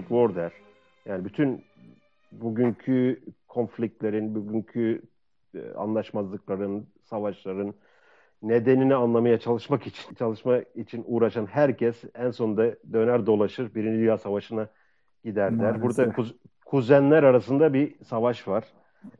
[0.00, 0.52] World War der.
[1.06, 1.64] Yani bütün
[2.32, 5.02] bugünkü konfliktlerin, bugünkü
[5.54, 7.74] e, anlaşmazlıkların, savaşların
[8.42, 14.68] nedenini anlamaya çalışmak için, çalışma için uğraşan herkes en sonunda döner dolaşır Birinci Dünya Savaşı'na
[15.24, 15.82] gider der.
[15.82, 16.34] Burada kuz,
[16.64, 18.64] kuzenler arasında bir savaş var.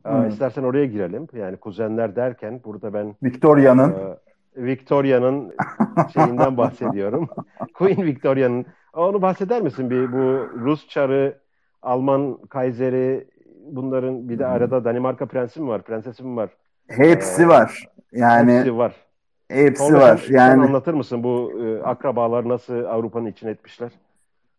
[0.03, 0.27] Hmm.
[0.27, 1.27] İstersen oraya girelim.
[1.33, 4.17] Yani kuzenler derken burada ben Victoria'nın e,
[4.57, 5.55] Victoria'nın
[6.13, 7.29] şeyinden bahsediyorum.
[7.73, 8.65] Queen Victoria'nın.
[8.93, 11.39] Onu bahseder misin bir bu Rus çarı,
[11.81, 13.27] Alman kayseri
[13.65, 16.49] bunların bir de arada Danimarka prensi mi var, prensesi mi var?
[16.87, 17.87] Hepsi ee, var.
[18.11, 18.95] Yani hepsi var.
[19.49, 20.25] Hepsi Sonra var.
[20.29, 23.91] Yani anlatır mısın bu e, akrabalar nasıl Avrupa'nın içine etmişler?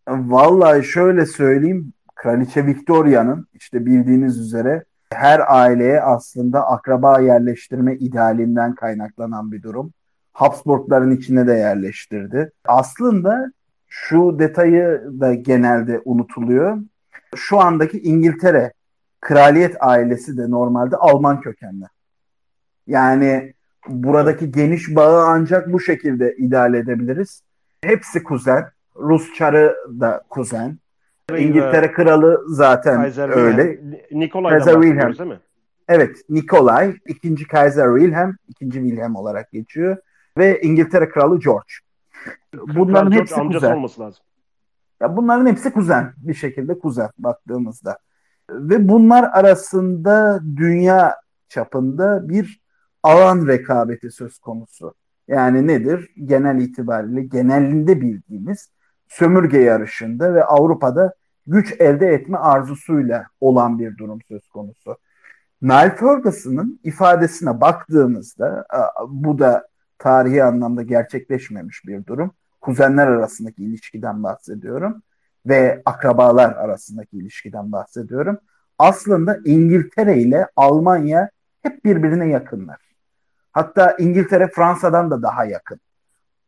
[0.08, 1.92] Vallahi şöyle söyleyeyim.
[2.14, 9.92] Kraliçe Victoria'nın işte bildiğiniz üzere her aileye aslında akraba yerleştirme idealinden kaynaklanan bir durum.
[10.32, 12.52] Habsburgların içine de yerleştirdi.
[12.64, 13.52] Aslında
[13.88, 16.78] şu detayı da genelde unutuluyor.
[17.36, 18.72] Şu andaki İngiltere
[19.20, 21.84] kraliyet ailesi de normalde Alman kökenli.
[22.86, 23.54] Yani
[23.88, 27.42] buradaki geniş bağı ancak bu şekilde ideal edebiliriz.
[27.82, 28.64] Hepsi kuzen.
[28.96, 30.78] Rus çarı da kuzen.
[31.38, 33.80] İngiltere kralı zaten Kaiser öyle.
[34.32, 35.18] Kaiser Wilhelm.
[35.18, 35.40] değil mi?
[35.88, 39.96] Evet, Nikolay, ikinci Kaiser Wilhelm, ikinci Wilhelm olarak geçiyor
[40.38, 41.72] ve İngiltere kralı George.
[42.54, 43.76] Bunların George hepsi kuzen.
[43.76, 44.24] olması lazım.
[45.00, 47.98] Ya bunların hepsi kuzen, bir şekilde kuzen baktığımızda.
[48.50, 51.16] Ve bunlar arasında dünya
[51.48, 52.60] çapında bir
[53.02, 54.94] alan rekabeti söz konusu.
[55.28, 56.10] Yani nedir?
[56.24, 58.70] Genel itibariyle genelinde bildiğimiz
[59.10, 61.14] sömürge yarışında ve Avrupa'da
[61.46, 64.96] güç elde etme arzusuyla olan bir durum söz konusu.
[65.62, 68.66] Niall Ferguson'ın ifadesine baktığımızda
[69.08, 72.32] bu da tarihi anlamda gerçekleşmemiş bir durum.
[72.60, 75.02] Kuzenler arasındaki ilişkiden bahsediyorum
[75.46, 78.38] ve akrabalar arasındaki ilişkiden bahsediyorum.
[78.78, 81.30] Aslında İngiltere ile Almanya
[81.62, 82.78] hep birbirine yakınlar.
[83.52, 85.80] Hatta İngiltere Fransa'dan da daha yakın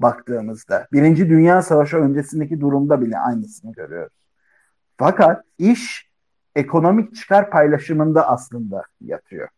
[0.02, 0.88] baktığımızda.
[0.92, 4.12] Birinci Dünya Savaşı öncesindeki durumda bile aynısını görüyoruz.
[4.98, 6.10] Fakat iş
[6.56, 9.48] ekonomik çıkar paylaşımında aslında yatıyor.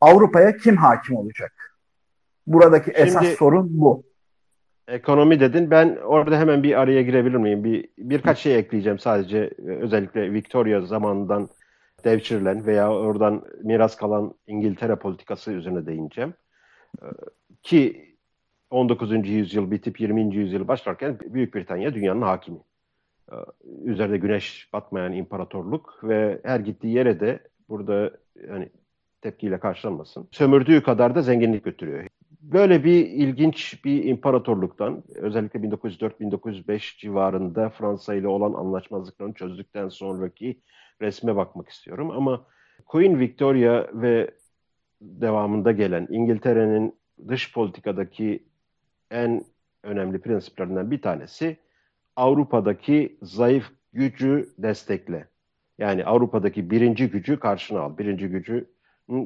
[0.00, 1.52] Avrupa'ya kim hakim olacak?
[2.46, 4.04] Buradaki Şimdi, esas sorun bu.
[4.88, 5.70] Ekonomi dedin.
[5.70, 7.64] Ben orada hemen bir araya girebilir miyim?
[7.64, 11.48] Bir birkaç şey ekleyeceğim sadece özellikle Victoria zamanından
[12.04, 16.34] devşirilen veya oradan miras kalan İngiltere politikası üzerine değineceğim.
[17.02, 17.06] Ee,
[17.62, 18.08] ki
[18.70, 19.28] 19.
[19.28, 20.34] yüzyıl bitip 20.
[20.34, 22.58] yüzyıl başlarken Büyük Britanya dünyanın hakimi.
[23.32, 23.34] Ee,
[23.84, 28.10] üzerinde güneş batmayan imparatorluk ve her gittiği yere de burada
[28.48, 28.68] hani
[29.20, 30.28] tepkiyle karşılanmasın.
[30.30, 32.06] Sömürdüğü kadar da zenginlik götürüyor.
[32.42, 40.60] Böyle bir ilginç bir imparatorluktan özellikle 1904-1905 civarında Fransa ile olan anlaşmazlıklarını çözdükten sonraki
[41.02, 42.10] resme bakmak istiyorum.
[42.10, 42.46] Ama
[42.86, 44.30] Queen Victoria ve
[45.00, 46.94] devamında gelen İngiltere'nin
[47.28, 48.47] dış politikadaki
[49.10, 49.44] en
[49.82, 51.56] önemli prensiplerinden bir tanesi
[52.16, 55.28] Avrupa'daki zayıf gücü destekle.
[55.78, 57.98] Yani Avrupa'daki birinci gücü karşına al.
[57.98, 58.68] Birinci gücü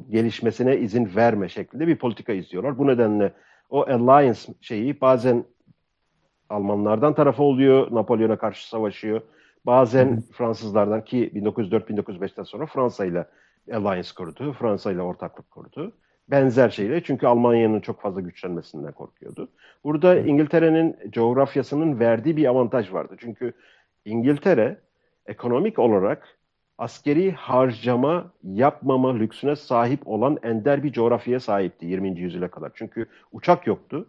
[0.09, 2.77] gelişmesine izin verme şeklinde bir politika izliyorlar.
[2.77, 3.33] Bu nedenle
[3.69, 5.45] o alliance şeyi bazen
[6.49, 9.21] Almanlardan tarafı oluyor, Napolyon'a karşı savaşıyor.
[9.65, 13.25] Bazen Fransızlardan ki 1904-1905'ten sonra Fransa ile
[13.73, 15.93] alliance kurdu, Fransa ile ortaklık kurdu.
[16.27, 19.49] Benzer şeyle çünkü Almanya'nın çok fazla güçlenmesinden korkuyordu.
[19.83, 23.15] Burada İngiltere'nin coğrafyasının verdiği bir avantaj vardı.
[23.19, 23.53] Çünkü
[24.05, 24.77] İngiltere
[25.25, 26.37] ekonomik olarak
[26.77, 32.19] askeri harcama yapmama lüksüne sahip olan ender bir coğrafyaya sahipti 20.
[32.19, 32.71] yüzyıla kadar.
[32.75, 34.07] Çünkü uçak yoktu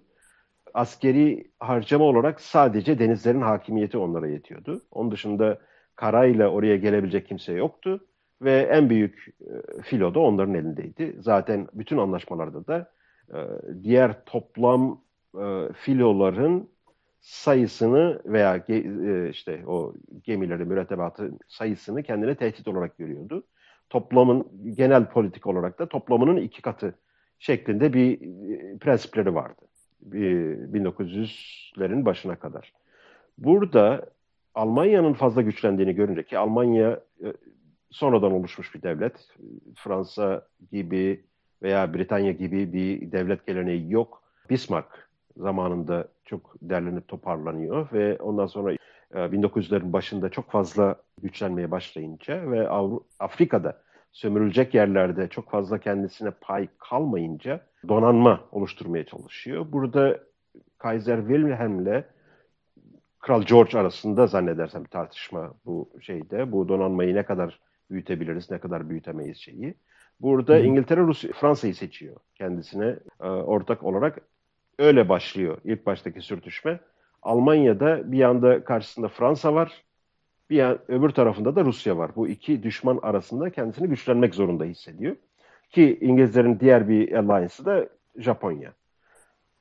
[0.75, 4.83] askeri harcama olarak sadece denizlerin hakimiyeti onlara yetiyordu.
[4.91, 5.59] Onun dışında
[5.97, 8.06] karayla oraya gelebilecek kimse yoktu
[8.44, 11.17] ve en büyük e, filo da onların elindeydi.
[11.20, 12.91] Zaten bütün anlaşmalarda da
[13.35, 13.38] e,
[13.82, 15.00] diğer toplam
[15.35, 16.69] e, filoların
[17.20, 23.46] sayısını veya e, işte o gemilerin mürettebatı sayısını kendine tehdit olarak görüyordu.
[23.91, 26.94] Toplamın genel politik olarak da toplamının iki katı
[27.38, 29.61] şeklinde bir e, prensipleri vardı.
[30.11, 32.73] 1900'lerin başına kadar.
[33.38, 34.06] Burada
[34.55, 37.32] Almanya'nın fazla güçlendiğini görünce ki Almanya e,
[37.94, 39.29] sonradan oluşmuş bir devlet.
[39.75, 41.25] Fransa gibi
[41.62, 44.23] veya Britanya gibi bir devlet geleneği yok.
[44.50, 48.76] Bismarck zamanında çok derlenip toparlanıyor ve ondan sonra
[49.12, 53.82] 1900'lerin e, başında çok fazla güçlenmeye başlayınca ve Avru Afrika'da
[54.12, 59.67] sömürülecek yerlerde çok fazla kendisine pay kalmayınca donanma oluşturmaya çalışıyor.
[59.73, 60.20] Burada
[60.79, 62.05] Kaiser Wilhelm'le
[63.20, 66.52] Kral George arasında zannedersem tartışma bu şeyde.
[66.52, 67.61] Bu donanmayı ne kadar
[67.91, 69.75] büyütebiliriz, ne kadar büyütemeyiz şeyi.
[70.21, 70.59] Burada Hı.
[70.59, 74.19] İngiltere, Rusya, Fransa'yı seçiyor kendisine e, ortak olarak.
[74.79, 76.81] Öyle başlıyor ilk baştaki sürtüşme.
[77.23, 79.85] Almanya'da bir yanda karşısında Fransa var,
[80.51, 82.11] bir yan, öbür tarafında da Rusya var.
[82.17, 85.17] Bu iki düşman arasında kendisini güçlenmek zorunda hissediyor.
[85.71, 88.73] Ki İngilizlerin diğer bir alliance'ı da Japonya.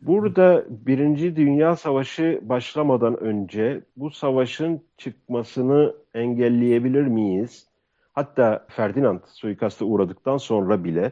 [0.01, 7.72] Burada Birinci Dünya Savaşı başlamadan önce bu savaşın çıkmasını engelleyebilir miyiz?
[8.13, 11.11] Hatta Ferdinand suikasta uğradıktan sonra bile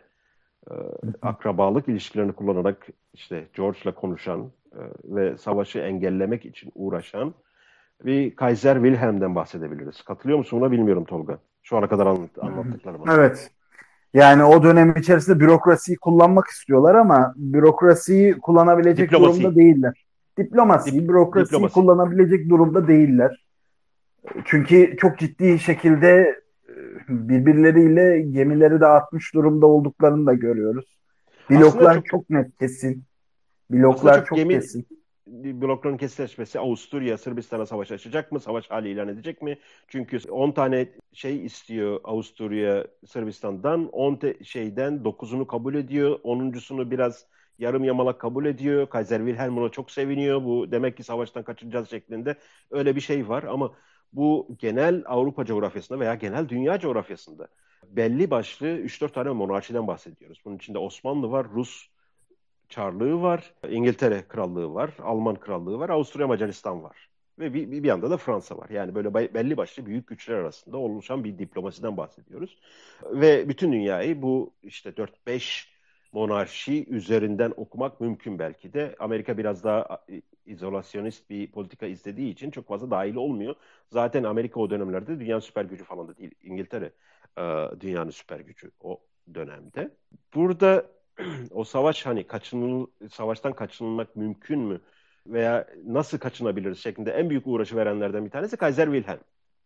[0.72, 0.74] e,
[1.22, 7.34] akrabalık ilişkilerini kullanarak işte George'la konuşan e, ve savaşı engellemek için uğraşan
[8.06, 10.02] bir Kaiser Wilhelm'den bahsedebiliriz.
[10.02, 11.38] Katılıyor musun buna bilmiyorum Tolga.
[11.64, 13.10] Şu ana kadar anlat, anlattıklarım.
[13.10, 13.52] Evet.
[14.14, 19.42] Yani o dönem içerisinde bürokrasiyi kullanmak istiyorlar ama bürokrasiyi kullanabilecek Diplomasi.
[19.42, 20.06] durumda değiller.
[20.38, 21.74] Diplomasiyi, Dip, bürokrasiyi diplomasi.
[21.74, 23.46] kullanabilecek durumda değiller.
[24.46, 26.42] Çünkü çok ciddi şekilde
[27.10, 30.98] birbirleriyle gemileri dağıtmış durumda olduklarını da görüyoruz.
[31.50, 33.04] Bloklar çok, çok net kesin.
[33.72, 34.88] Bloklar çok, çok gemi, kesin
[35.32, 38.40] blokların kesinleşmesi Avusturya Sırbistan'a savaş açacak mı?
[38.40, 39.58] Savaş hali ilan edecek mi?
[39.88, 43.90] Çünkü 10 tane şey istiyor Avusturya Sırbistan'dan.
[43.90, 46.20] 10 şeyden 9'unu kabul ediyor.
[46.24, 47.26] 10'uncusunu biraz
[47.60, 48.90] yarım yamalak kabul ediyor.
[48.90, 50.44] Kaiser Wilhelm buna çok seviniyor.
[50.44, 52.36] Bu demek ki savaştan kaçınacağız şeklinde.
[52.72, 53.72] Öyle bir şey var ama
[54.14, 57.48] bu genel Avrupa coğrafyasında veya genel dünya coğrafyasında
[57.88, 60.42] belli başlı 3-4 tane monarşiden bahsediyoruz.
[60.46, 61.88] Bunun içinde Osmanlı var, Rus
[62.70, 67.10] Çarlığı var, İngiltere Krallığı var, Alman Krallığı var, Avusturya Macaristan var.
[67.40, 68.70] Ve bir, bir yanda da Fransa var.
[68.70, 72.58] Yani böyle belli başlı büyük güçler arasında oluşan bir diplomasiden bahsediyoruz.
[73.04, 75.71] Ve bütün dünyayı bu işte 4-5
[76.12, 78.96] monarşi üzerinden okumak mümkün belki de.
[79.00, 80.06] Amerika biraz daha
[80.46, 83.56] izolasyonist bir politika istediği için çok fazla dahil olmuyor.
[83.90, 86.32] Zaten Amerika o dönemlerde dünyanın süper gücü falan da değil.
[86.44, 86.92] İngiltere
[87.80, 89.02] dünyanın süper gücü o
[89.34, 89.92] dönemde.
[90.36, 90.86] Burada
[91.52, 94.82] o savaş hani kaçınıl savaştan kaçınılmak mümkün mü
[95.28, 99.20] veya nasıl kaçınabiliriz şeklinde en büyük uğraşı verenlerden bir tanesi Kaiser Wilhelm.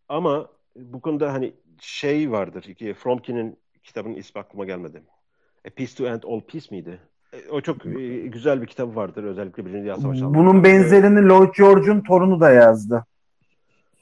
[0.09, 2.63] Ama bu konuda hani şey vardır.
[2.63, 5.03] Ki Fromkin'in kitabının ismi aklıma gelmedi.
[5.67, 6.99] A Peace to End All Peace miydi?
[7.33, 10.25] E, o çok e, güzel bir kitabı vardır özellikle Birinci Dünya Savaşı.
[10.25, 13.05] Bunun benzerini Lloyd George'un torunu da yazdı.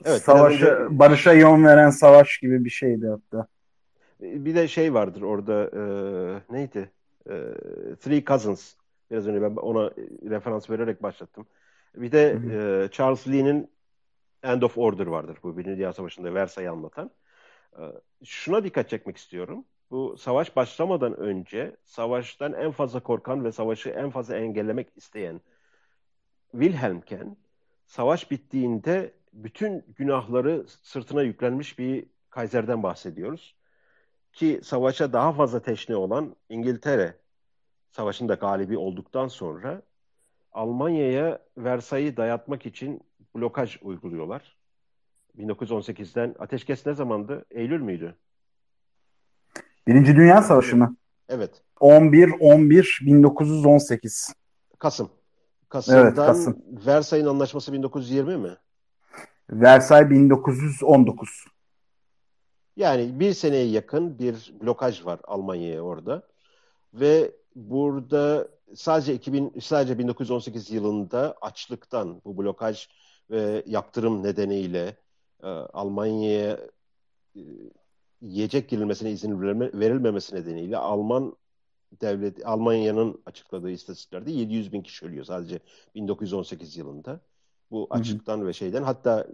[0.06, 1.00] Evet, Savaşı, önce...
[1.00, 3.48] barışa yön veren savaş gibi bir şeydi hatta.
[4.22, 5.84] Bir de şey vardır orada e,
[6.56, 6.90] neydi?
[7.30, 7.36] e,
[7.96, 8.74] Three Cousins.
[9.12, 9.92] Biraz önce ben ona
[10.30, 11.46] referans vererek başlattım.
[11.96, 13.70] Bir de e, Charles Lee'nin
[14.44, 17.12] End of Order vardır bu Birinci Dünya Savaşı'nda Versay'ı anlatan.
[17.80, 17.84] E,
[18.24, 19.66] şuna dikkat çekmek istiyorum.
[19.94, 25.42] Bu savaş başlamadan önce savaştan en fazla korkan ve savaşı en fazla engellemek isteyen
[26.52, 27.38] Wilhelmken
[27.86, 33.56] savaş bittiğinde bütün günahları sırtına yüklenmiş bir Kaiser'den bahsediyoruz
[34.32, 37.18] ki savaşa daha fazla teşne olan İngiltere
[37.90, 39.82] savaşın da galibi olduktan sonra
[40.52, 43.02] Almanya'ya Versay'ı dayatmak için
[43.36, 44.58] blokaj uyguluyorlar.
[45.38, 47.46] 1918'den ateşkes ne zamandı?
[47.52, 48.16] Eylül müydü?
[49.88, 50.96] Birinci Dünya Savaşı mı?
[51.30, 51.62] Evet.
[51.80, 54.34] 11-11-1918.
[54.80, 55.10] Kasım.
[55.70, 56.58] Kasım'dan evet, Kasım.
[56.86, 58.58] Versay'ın anlaşması 1920 mi?
[59.50, 61.46] Versay 1919.
[62.76, 66.24] Yani bir seneye yakın bir blokaj var Almanya'ya orada.
[66.94, 72.88] Ve burada sadece 2000 sadece 1918 yılında açlıktan bu blokaj
[73.32, 74.98] ve yaptırım nedeniyle
[75.44, 76.60] e, Almanya'ya
[77.36, 77.42] e,
[78.24, 79.42] yiyecek girilmesine izin
[79.74, 81.36] verilmemesi nedeniyle Alman
[82.02, 85.60] devlet Almanya'nın açıkladığı istatistiklerde 700 bin kişi ölüyor sadece
[85.96, 87.20] 1918 yılında.
[87.72, 88.48] Bu açıktan hı hı.
[88.48, 89.28] ve şeyden hatta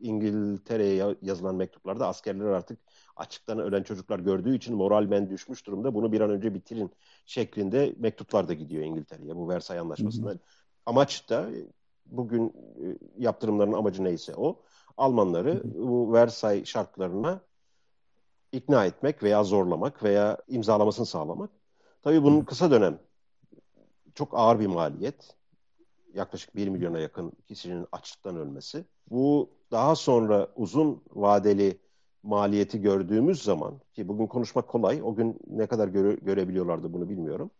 [0.00, 2.78] İngiltere'ye yazılan mektuplarda askerler artık
[3.16, 5.94] açıktan ölen çocuklar gördüğü için moral ben düşmüş durumda.
[5.94, 6.90] Bunu bir an önce bitirin
[7.26, 10.34] şeklinde mektuplar da gidiyor İngiltere'ye bu Versay Anlaşması'nda.
[10.86, 11.50] Amaç da
[12.06, 14.62] bugün e, yaptırımların amacı neyse o.
[14.96, 17.40] Almanları bu Versay şartlarına
[18.52, 21.50] ikna etmek veya zorlamak veya imzalamasını sağlamak.
[22.02, 22.98] Tabii bunun kısa dönem
[24.14, 25.36] çok ağır bir maliyet
[26.14, 28.84] yaklaşık 1 milyona yakın kişinin açlıktan ölmesi.
[29.10, 31.80] Bu daha sonra uzun vadeli
[32.22, 37.50] maliyeti gördüğümüz zaman ki bugün konuşmak kolay, o gün ne kadar göre, görebiliyorlardı bunu bilmiyorum.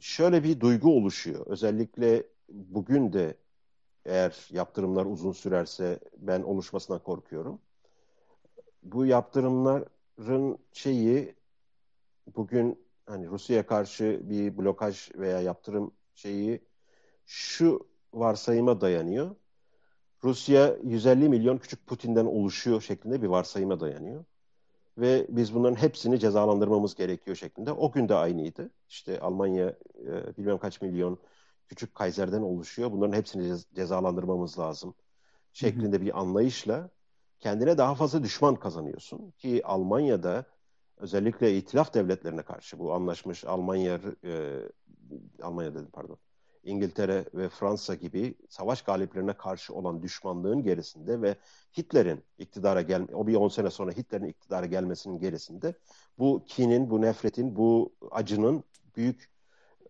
[0.00, 1.46] Şöyle bir duygu oluşuyor.
[1.46, 3.36] Özellikle bugün de
[4.04, 7.60] eğer yaptırımlar uzun sürerse ben oluşmasına korkuyorum.
[8.92, 9.84] Bu yaptırımlar
[10.18, 11.34] Amerikalıların şeyi
[12.36, 16.60] bugün hani Rusya'ya karşı bir blokaj veya yaptırım şeyi
[17.26, 19.36] şu varsayıma dayanıyor.
[20.24, 24.24] Rusya 150 milyon küçük Putin'den oluşuyor şeklinde bir varsayıma dayanıyor.
[24.98, 27.72] Ve biz bunların hepsini cezalandırmamız gerekiyor şeklinde.
[27.72, 28.70] O gün de aynıydı.
[28.88, 29.68] İşte Almanya
[30.06, 31.18] e, bilmem kaç milyon
[31.68, 32.92] küçük Kaiser'den oluşuyor.
[32.92, 34.94] Bunların hepsini cezalandırmamız lazım
[35.52, 36.90] şeklinde bir anlayışla
[37.40, 39.30] kendine daha fazla düşman kazanıyorsun.
[39.30, 40.44] Ki Almanya'da
[40.96, 44.60] özellikle itilaf devletlerine karşı bu anlaşmış Almanya e,
[45.42, 46.18] Almanya dedim pardon
[46.62, 51.36] İngiltere ve Fransa gibi savaş galiplerine karşı olan düşmanlığın gerisinde ve
[51.78, 55.74] Hitler'in iktidara gel o bir 10 sene sonra Hitler'in iktidara gelmesinin gerisinde
[56.18, 58.64] bu kinin, bu nefretin, bu acının
[58.96, 59.30] büyük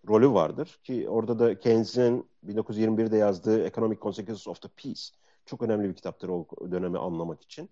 [0.08, 5.02] rolü vardır ki orada da Keynes'in 1921'de yazdığı Economic Consequences of the Peace
[5.48, 7.70] çok önemli bir kitaptır o dönemi anlamak için.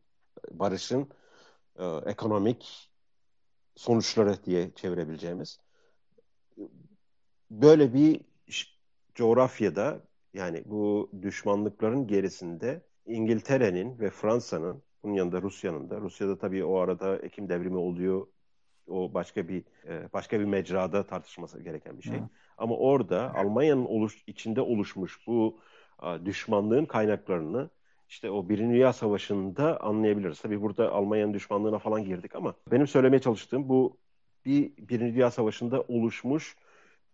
[0.50, 1.08] Barışın
[1.78, 2.90] e, ekonomik
[3.74, 5.60] sonuçları diye çevirebileceğimiz.
[7.50, 8.20] Böyle bir
[9.14, 10.00] coğrafyada
[10.34, 17.16] yani bu düşmanlıkların gerisinde İngiltere'nin ve Fransa'nın bunun yanında Rusya'nın da Rusya'da tabii o arada
[17.16, 18.26] Ekim devrimi oluyor.
[18.88, 22.18] O başka bir e, başka bir mecrada tartışılması gereken bir şey.
[22.18, 22.28] Hı.
[22.58, 25.60] Ama orada Almanya'nın oluş, içinde oluşmuş bu
[26.24, 27.70] düşmanlığın kaynaklarını
[28.08, 30.40] işte o Birinci Dünya Savaşı'nda anlayabiliriz.
[30.40, 33.96] Tabii burada Almanya'nın düşmanlığına falan girdik ama benim söylemeye çalıştığım bu
[34.44, 36.56] bir Birinci Dünya Savaşı'nda oluşmuş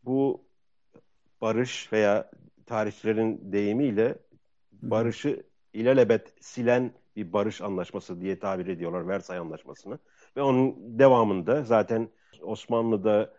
[0.04, 0.44] bu
[1.40, 2.30] barış veya
[2.66, 4.18] tarihçilerin deyimiyle
[4.72, 9.98] barışı ilelebet silen bir barış anlaşması diye tabir ediyorlar Versay Anlaşması'nı.
[10.36, 12.08] Ve onun devamında zaten
[12.42, 13.34] Osmanlı'da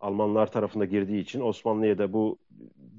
[0.00, 2.38] Almanlar tarafında girdiği için Osmanlı'ya da bu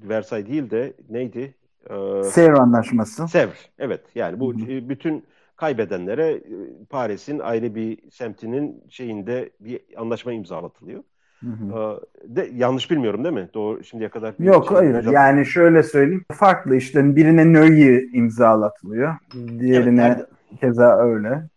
[0.02, 1.54] Versay değil de neydi?
[1.90, 3.28] Ee, Sevr Anlaşması.
[3.28, 4.00] Sevr, evet.
[4.14, 4.88] Yani bu Hı-hı.
[4.88, 5.24] bütün
[5.56, 6.42] kaybedenlere e,
[6.90, 11.02] Paris'in ayrı bir semtinin şeyinde bir anlaşma imzalatılıyor.
[11.40, 11.98] Hı hı.
[12.24, 13.48] Ee, de, yanlış bilmiyorum değil mi?
[13.54, 14.34] Doğru şimdiye kadar.
[14.38, 14.94] Yok şey hayır.
[14.94, 15.14] Hocam.
[15.14, 16.24] Yani şöyle söyleyeyim.
[16.32, 19.14] Farklı işte birine Nöyi imzalatılıyor.
[19.58, 20.26] Diğerine evet,
[20.60, 21.48] keza öyle.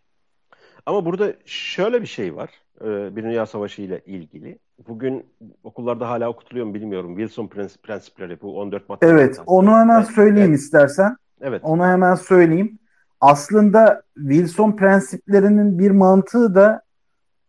[0.86, 2.50] Ama burada şöyle bir şey var.
[2.84, 4.58] Ee, bir Dünya Savaşı ile ilgili.
[4.88, 5.26] Bugün
[5.64, 7.16] okullarda hala okutuluyor mu bilmiyorum.
[7.16, 9.06] Wilson prens prensipleri bu 14 madde.
[9.06, 10.60] Evet, onu hemen söyleyeyim evet.
[10.60, 11.16] istersen.
[11.40, 11.60] Evet.
[11.64, 12.78] Onu hemen söyleyeyim.
[13.20, 16.82] Aslında Wilson prensiplerinin bir mantığı da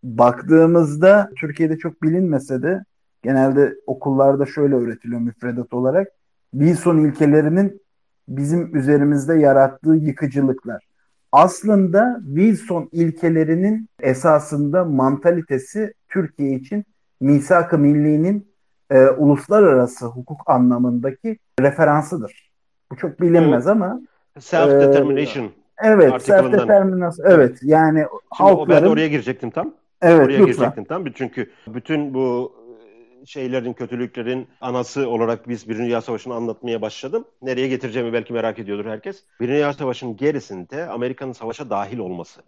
[0.03, 2.83] baktığımızda Türkiye'de çok bilinmese de
[3.23, 6.07] genelde okullarda şöyle öğretiliyor müfredat olarak.
[6.51, 7.81] Wilson ilkelerinin
[8.27, 10.90] bizim üzerimizde yarattığı yıkıcılıklar.
[11.31, 16.85] Aslında Wilson ilkelerinin esasında mantalitesi Türkiye için
[17.19, 18.51] misak-ı milli'nin
[18.89, 22.51] e, uluslararası hukuk anlamındaki referansıdır.
[22.91, 23.75] Bu çok bilinmez evet.
[23.75, 24.01] ama
[24.39, 25.51] self-determination e,
[25.83, 27.33] Evet, self-determination.
[27.33, 28.85] Evet, yani Şimdi halkların...
[28.85, 29.73] Ben oraya girecektim tam.
[30.01, 30.45] Evet, oraya lütfen.
[30.45, 31.05] girecektim tam.
[31.15, 32.53] Çünkü bütün bu
[33.25, 37.25] şeylerin, kötülüklerin anası olarak biz Birinci Dünya Savaşı'nı anlatmaya başladım.
[37.41, 39.23] Nereye getireceğimi belki merak ediyordur herkes.
[39.39, 42.41] Birinci Dünya Savaşı'nın gerisinde Amerika'nın savaşa dahil olması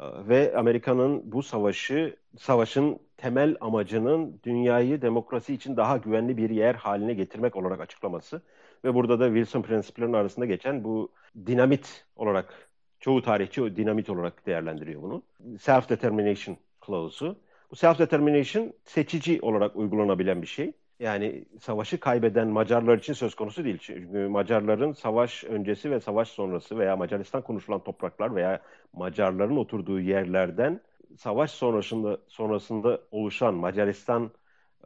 [0.00, 6.74] e, ve Amerika'nın bu savaşı, savaşın temel amacının dünyayı demokrasi için daha güvenli bir yer
[6.74, 8.42] haline getirmek olarak açıklaması
[8.84, 11.12] ve burada da Wilson prensiplerinin arasında geçen bu
[11.46, 12.68] dinamit olarak
[13.00, 15.22] çoğu tarihçi dinamit olarak değerlendiriyor bunu.
[15.58, 17.36] Self-determination clause'u.
[17.70, 20.72] Bu self-determination seçici olarak uygulanabilen bir şey.
[21.00, 23.78] Yani savaşı kaybeden Macarlar için söz konusu değil.
[23.80, 28.60] Çünkü Macarların savaş öncesi ve savaş sonrası veya Macaristan konuşulan topraklar veya
[28.92, 30.80] Macarların oturduğu yerlerden
[31.16, 34.30] savaş sonrasında sonrasında oluşan Macaristan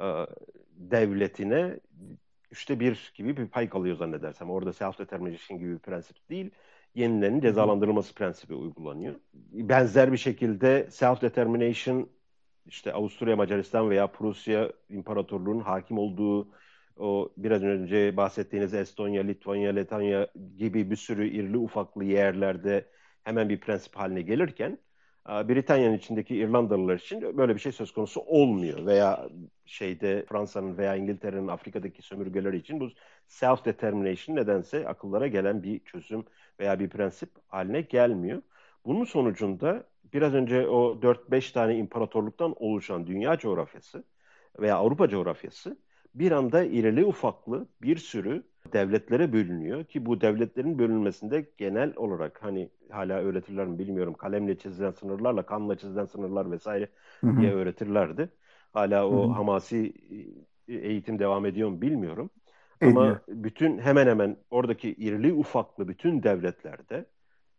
[0.01, 0.27] e,
[0.77, 1.81] devletine
[2.51, 4.51] üçte bir gibi bir pay kalıyor zannedersem.
[4.51, 6.51] Orada self-determination gibi bir prensip değil
[6.95, 9.15] yenilenin cezalandırılması prensibi uygulanıyor.
[9.53, 12.07] Benzer bir şekilde self-determination
[12.67, 16.49] işte Avusturya, Macaristan veya Prusya İmparatorluğu'nun hakim olduğu
[16.99, 22.87] o biraz önce bahsettiğiniz Estonya, Litvanya, Letanya gibi bir sürü irli ufaklı yerlerde
[23.23, 24.79] hemen bir prensip haline gelirken
[25.29, 29.29] Britanya'nın içindeki İrlandalılar için böyle bir şey söz konusu olmuyor veya
[29.67, 32.89] şeyde Fransa'nın veya İngiltere'nin Afrika'daki sömürgeleri için bu
[33.27, 36.25] self determination nedense akıllara gelen bir çözüm
[36.61, 38.43] veya bir prensip haline gelmiyor.
[38.87, 44.05] Bunun sonucunda biraz önce o 4-5 tane imparatorluktan oluşan dünya coğrafyası
[44.61, 45.79] veya Avrupa coğrafyası
[46.15, 48.43] bir anda irili ufaklı bir sürü
[48.73, 54.91] devletlere bölünüyor ki bu devletlerin bölünmesinde genel olarak hani hala öğretirler mi bilmiyorum kalemle çizilen
[54.91, 56.89] sınırlarla kanla çizilen sınırlar vesaire
[57.21, 57.41] Hı-hı.
[57.41, 58.29] diye öğretirlerdi.
[58.73, 59.33] Hala o Hı-hı.
[59.33, 59.95] hamasi
[60.69, 62.31] e, eğitim devam ediyor mu bilmiyorum.
[62.81, 62.97] Ediyor.
[62.97, 67.07] Ama bütün hemen hemen oradaki irili ufaklı bütün devletlerde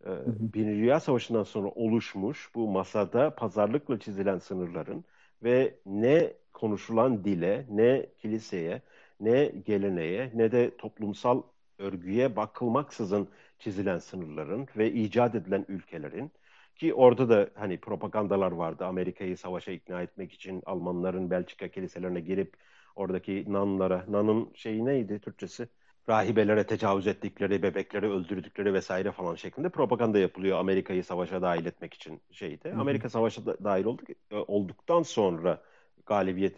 [0.06, 0.10] e,
[0.54, 5.06] Birinci Dünya Savaşı'ndan sonra oluşmuş bu masada pazarlıkla çizilen sınırların
[5.44, 8.82] ve ne konuşulan dile, ne kiliseye,
[9.20, 11.44] ne geleneğe, ne de toplumsal
[11.78, 16.32] örgüye bakılmaksızın çizilen sınırların ve icat edilen ülkelerin
[16.76, 18.86] ki orada da hani propagandalar vardı.
[18.86, 22.58] Amerika'yı savaşa ikna etmek için Almanların Belçika kiliselerine girip
[22.96, 25.70] oradaki nanlara, nanın şeyi neydi Türkçesi?
[26.10, 32.22] Rahibelere tecavüz ettikleri, bebekleri öldürdükleri vesaire falan şeklinde propaganda yapılıyor Amerika'yı savaşa dahil etmek için
[32.32, 32.72] şeyde.
[32.72, 32.82] Hı hı.
[32.82, 35.62] Amerika savaşa da dahil olduk, e, olduktan sonra
[36.06, 36.58] galibiyet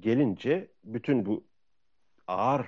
[0.00, 1.44] gelince bütün bu
[2.26, 2.66] ağır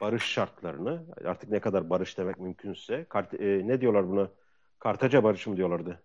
[0.00, 4.28] barış şartlarını artık ne kadar barış demek mümkünse kart, e, ne diyorlar buna?
[4.78, 6.02] Kartaca barışı mı diyorlardı?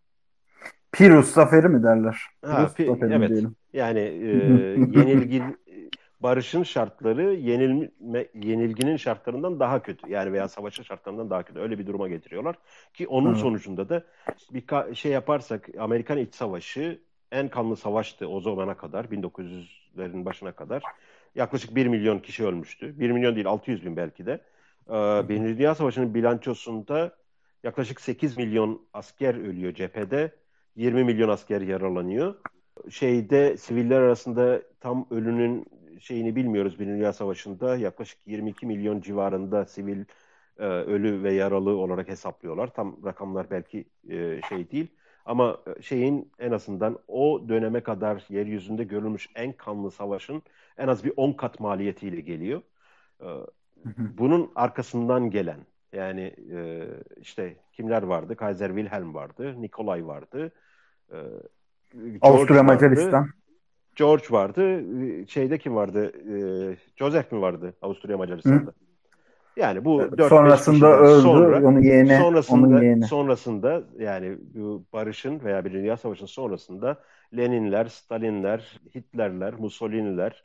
[0.91, 2.21] Pirus zaferi mi derler?
[2.45, 3.29] Ha, pi, evet.
[3.29, 3.55] Diyelim.
[3.73, 4.27] Yani e,
[4.99, 5.43] yenilgi
[6.19, 10.11] barışın şartları yenilme, yenilginin şartlarından daha kötü.
[10.11, 11.59] Yani veya savaşın şartlarından daha kötü.
[11.59, 12.55] Öyle bir duruma getiriyorlar.
[12.93, 13.41] Ki onun evet.
[13.41, 14.03] sonucunda da
[14.53, 16.99] bir şey yaparsak Amerikan İç Savaşı
[17.31, 19.05] en kanlı savaştı o zamana kadar.
[19.05, 20.83] 1900'lerin başına kadar.
[21.35, 22.99] Yaklaşık 1 milyon kişi ölmüştü.
[22.99, 24.41] 1 milyon değil 600 bin belki de.
[24.89, 27.15] Ee, Birinci Dünya Savaşı'nın bilançosunda
[27.63, 30.31] yaklaşık 8 milyon asker ölüyor cephede.
[30.75, 32.35] 20 milyon asker yaralanıyor.
[32.89, 35.65] Şeyde siviller arasında tam ölünün
[35.99, 37.77] şeyini bilmiyoruz Birinci Dünya Savaşı'nda.
[37.77, 40.05] Yaklaşık 22 milyon civarında sivil
[40.59, 42.67] e, ölü ve yaralı olarak hesaplıyorlar.
[42.73, 44.87] Tam rakamlar belki e, şey değil.
[45.25, 50.41] Ama e, şeyin en azından o döneme kadar yeryüzünde görülmüş en kanlı savaşın
[50.77, 52.61] en az bir 10 kat maliyetiyle geliyor.
[53.21, 53.27] E,
[54.17, 55.59] bunun arkasından gelen
[55.93, 56.87] yani e,
[57.21, 58.35] işte kimler vardı?
[58.35, 60.51] Kaiser Wilhelm vardı, Nikolay vardı,
[61.11, 61.17] e,
[62.21, 63.29] Avusturya Macaristan.
[63.97, 64.81] George vardı.
[65.27, 66.11] Şeyde kim vardı?
[66.71, 68.71] E, Joseph mi vardı Avusturya Macaristan'da?
[68.71, 68.73] Hı.
[69.57, 71.21] Yani bu evet, 4 sonrasında öldü.
[71.21, 73.05] Sonra, onun yeğeni, sonrasında, onun yeğeni.
[73.05, 76.97] sonrasında yani bu barışın veya bir dünya savaşının sonrasında
[77.37, 80.43] Leninler, Stalinler, Hitlerler, Mussolini'ler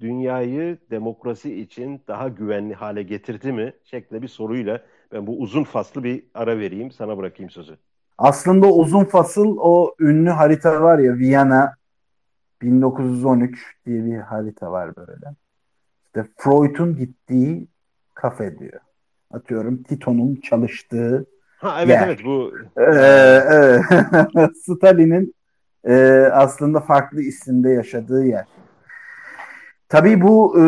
[0.00, 4.80] dünyayı demokrasi için daha güvenli hale getirdi mi şeklinde bir soruyla
[5.12, 6.90] ben bu uzun faslı bir ara vereyim.
[6.90, 7.76] Sana bırakayım sözü.
[8.18, 11.79] Aslında uzun fasıl o ünlü harita var ya Viyana
[12.62, 15.34] 1913 diye bir harita var böyle.
[16.06, 17.68] İşte Freud'un gittiği
[18.14, 18.80] kafe diyor.
[19.30, 21.26] Atıyorum Tito'nun çalıştığı
[21.60, 22.06] Ha evet yer.
[22.06, 22.82] evet bu ee,
[24.34, 24.56] evet.
[24.64, 25.34] Stalin'in
[25.84, 25.94] e,
[26.32, 28.46] aslında farklı isimde yaşadığı yer.
[29.88, 30.64] Tabii bu e,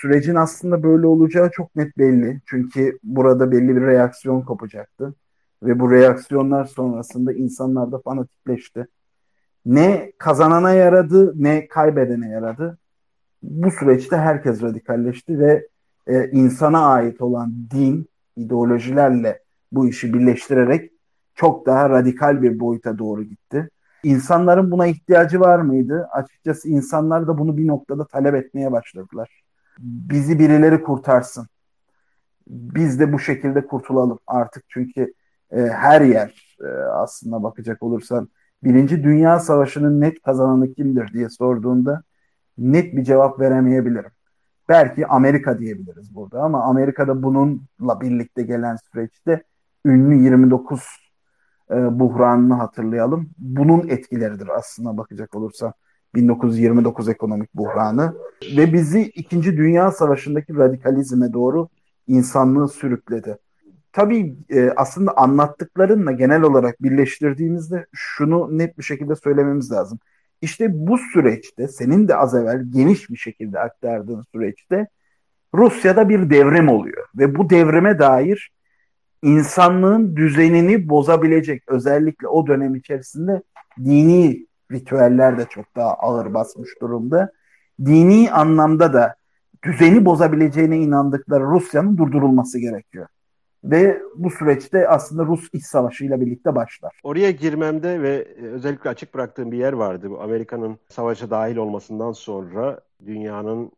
[0.00, 2.40] sürecin aslında böyle olacağı çok net belli.
[2.46, 5.14] Çünkü burada belli bir reaksiyon kopacaktı.
[5.62, 8.86] Ve bu reaksiyonlar sonrasında insanlar da fanatikleşti.
[9.66, 12.78] Ne kazanana yaradı ne kaybedene yaradı.
[13.42, 15.66] Bu süreçte herkes radikalleşti ve
[16.06, 20.92] e, insana ait olan din, ideolojilerle bu işi birleştirerek
[21.34, 23.70] çok daha radikal bir boyuta doğru gitti.
[24.04, 26.08] İnsanların buna ihtiyacı var mıydı?
[26.12, 29.42] Açıkçası insanlar da bunu bir noktada talep etmeye başladılar.
[29.78, 31.46] Bizi birileri kurtarsın.
[32.48, 35.14] Biz de bu şekilde kurtulalım artık çünkü
[35.50, 38.28] e, her yer e, aslında bakacak olursan
[38.64, 42.02] Birinci Dünya Savaşı'nın net kazananı kimdir diye sorduğunda
[42.58, 44.10] net bir cevap veremeyebilirim.
[44.68, 49.42] Belki Amerika diyebiliriz burada ama Amerika'da bununla birlikte gelen süreçte
[49.84, 50.82] ünlü 29
[51.70, 53.30] e, buhranını hatırlayalım.
[53.38, 55.72] Bunun etkileridir aslında bakacak olursa
[56.14, 58.14] 1929 ekonomik buhranı
[58.56, 59.42] ve bizi 2.
[59.42, 61.68] Dünya Savaşı'ndaki radikalizme doğru
[62.06, 63.38] insanlığı sürükledi.
[63.96, 69.98] Tabii e, aslında anlattıklarınla genel olarak birleştirdiğimizde şunu net bir şekilde söylememiz lazım.
[70.42, 74.86] İşte bu süreçte senin de az evvel geniş bir şekilde aktardığın süreçte
[75.54, 78.50] Rusya'da bir devrim oluyor ve bu devrime dair
[79.22, 83.42] insanlığın düzenini bozabilecek özellikle o dönem içerisinde
[83.84, 87.32] dini ritüeller de çok daha ağır basmış durumda.
[87.84, 89.14] Dini anlamda da
[89.64, 93.06] düzeni bozabileceğine inandıkları Rusya'nın durdurulması gerekiyor.
[93.64, 97.00] Ve bu süreçte aslında Rus iç savaşıyla birlikte başlar.
[97.02, 100.10] Oraya girmemde ve özellikle açık bıraktığım bir yer vardı.
[100.10, 103.72] Bu Amerika'nın savaşa dahil olmasından sonra dünyanın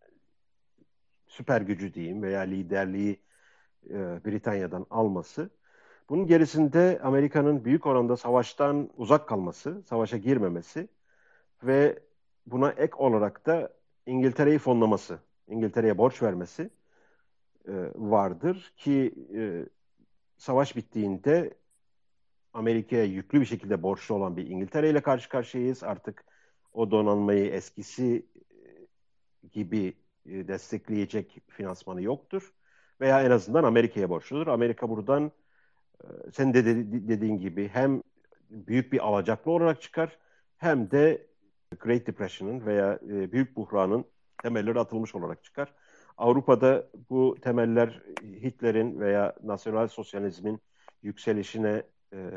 [1.26, 3.20] süper gücü diyeyim veya liderliği
[3.90, 3.94] e,
[4.26, 5.50] Britanya'dan alması.
[6.08, 10.88] Bunun gerisinde Amerika'nın büyük oranda savaştan uzak kalması, savaşa girmemesi
[11.62, 11.98] ve
[12.46, 13.72] buna ek olarak da
[14.06, 16.70] İngiltere'yi fonlaması, İngiltere'ye borç vermesi
[17.68, 19.66] e, vardır ki e,
[20.36, 21.54] savaş bittiğinde
[22.52, 25.84] Amerika'ya yüklü bir şekilde borçlu olan bir İngiltere ile karşı karşıyayız.
[25.84, 26.24] Artık
[26.72, 28.26] o donanmayı eskisi
[29.52, 29.94] gibi
[30.26, 32.52] destekleyecek finansmanı yoktur
[33.00, 34.46] veya en azından Amerika'ya borçludur.
[34.46, 35.32] Amerika buradan
[36.32, 36.64] Senin de
[37.08, 38.02] dediğin gibi hem
[38.50, 40.18] büyük bir alacaklı olarak çıkar
[40.56, 41.26] hem de
[41.78, 44.04] Great Depression'ın veya büyük buhranın
[44.42, 45.74] temelleri atılmış olarak çıkar.
[46.18, 50.60] Avrupa'da bu temeller Hitler'in veya nasyonal sosyalizmin
[51.02, 52.30] yükselişine e,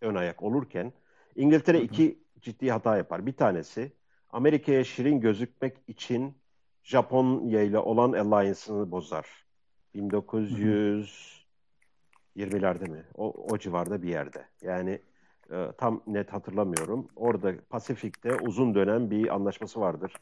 [0.00, 0.92] ön ayak olurken
[1.36, 3.26] İngiltere iki ciddi hata yapar.
[3.26, 3.92] Bir tanesi
[4.30, 6.34] Amerika'ya şirin gözükmek için
[6.82, 9.46] Japonya ile olan alliance'ını bozar.
[9.94, 13.04] 1920'lerde mi?
[13.14, 14.46] O, o civarda bir yerde.
[14.62, 15.02] Yani
[15.50, 17.08] e, tam net hatırlamıyorum.
[17.16, 20.12] Orada Pasifik'te uzun dönem bir anlaşması vardır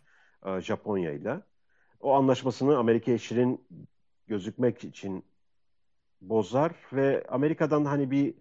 [0.46, 1.40] e, Japonya ile.
[2.00, 3.64] O anlaşmasını Amerika'ya şirin
[4.26, 5.24] gözükmek için
[6.20, 8.34] bozar ve Amerika'dan hani bir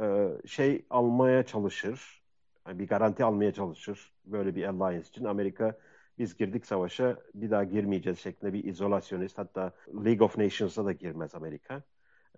[0.00, 2.22] e, şey almaya çalışır.
[2.66, 5.24] Yani bir garanti almaya çalışır böyle bir alliance için.
[5.24, 5.78] Amerika
[6.18, 9.72] biz girdik savaşa bir daha girmeyeceğiz şeklinde bir izolasyonist hatta
[10.04, 11.82] League of Nations'a da girmez Amerika.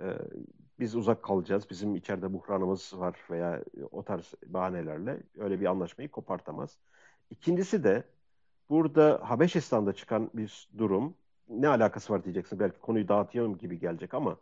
[0.00, 0.04] E,
[0.78, 1.70] biz uzak kalacağız.
[1.70, 6.78] Bizim içeride buhranımız var veya o tarz bahanelerle öyle bir anlaşmayı kopartamaz.
[7.30, 8.04] İkincisi de
[8.70, 11.14] burada Habeşistan'da çıkan bir durum
[11.48, 12.60] ne alakası var diyeceksin.
[12.60, 14.36] Belki konuyu dağıtıyorum gibi gelecek ama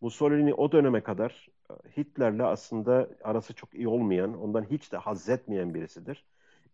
[0.00, 5.28] Mussolini o döneme kadar e, Hitler'le aslında arası çok iyi olmayan, ondan hiç de haz
[5.28, 6.24] etmeyen birisidir.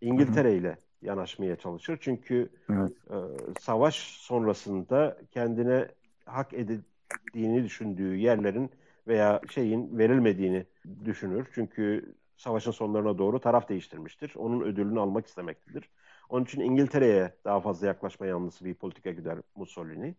[0.00, 1.98] İngiltere ile yanaşmaya çalışır.
[2.00, 2.92] Çünkü evet.
[3.10, 3.16] e,
[3.60, 5.88] savaş sonrasında kendine
[6.24, 8.70] hak edildiğini düşündüğü yerlerin
[9.08, 10.66] veya şeyin verilmediğini
[11.04, 11.46] düşünür.
[11.54, 14.32] Çünkü savaşın sonlarına doğru taraf değiştirmiştir.
[14.36, 15.88] Onun ödülünü almak istemektedir.
[16.32, 20.14] Onun için İngiltere'ye daha fazla yaklaşma yanlısı bir politika gider Mussolini.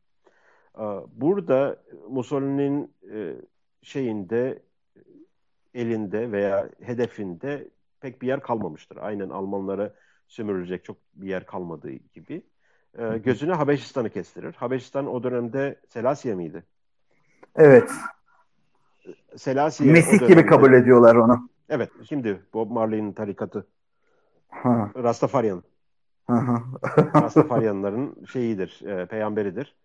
[1.13, 3.35] Burada Mussolini'nin e,
[3.81, 4.61] şeyinde
[5.73, 7.69] elinde veya hedefinde
[8.01, 8.97] pek bir yer kalmamıştır.
[8.97, 9.93] Aynen Almanlara
[10.27, 12.43] sömürülecek çok bir yer kalmadığı gibi.
[13.23, 14.53] Gözüne Habeşistan'ı kestirir.
[14.53, 16.63] Habeşistan o dönemde Selasya mıydı?
[17.55, 17.91] Evet.
[19.37, 21.49] Selasya Mesih dönemde, gibi kabul ediyorlar onu.
[21.69, 21.91] Evet.
[22.09, 23.67] Şimdi Bob Marley'nin tarikatı.
[24.49, 24.91] Ha.
[24.95, 25.63] Rastafarian.
[27.15, 29.75] Rastafarianların şeyidir, e, peygamberidir.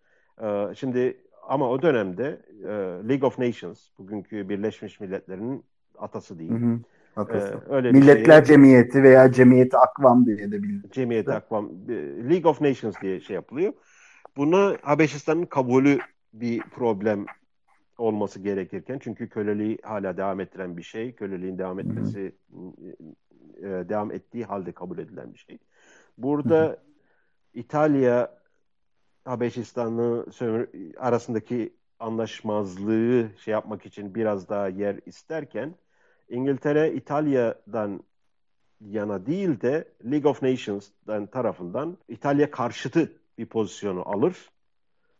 [0.41, 2.69] E, şimdi ama o dönemde e,
[3.09, 5.63] League of Nations, bugünkü Birleşmiş Milletler'in
[5.97, 6.51] atası değil.
[6.51, 6.79] Hı hı.
[7.15, 7.53] Atası.
[7.69, 10.91] Ee, öyle Milletler şey, Cemiyeti veya Cemiyeti Akvam diye de biliniyor.
[10.91, 11.69] Cemiyeti Akvam,
[12.29, 13.73] League of Nations diye şey yapılıyor.
[14.37, 15.97] Buna Habeşistan'ın kabulü
[16.33, 17.25] bir problem
[17.97, 21.11] olması gerekirken çünkü köleliği hala devam ettiren bir şey.
[21.15, 23.67] Köleliğin devam etmesi hı hı.
[23.67, 25.59] E, devam ettiği halde kabul edilen bir şey.
[26.23, 26.89] Burada.
[27.53, 28.39] İtalya
[29.25, 30.25] Habeşistan'ı
[30.97, 35.75] arasındaki anlaşmazlığı şey yapmak için biraz daha yer isterken
[36.29, 38.03] İngiltere İtalya'dan
[38.81, 44.49] yana değil de League of Nations'dan tarafından İtalya karşıtı bir pozisyonu alır.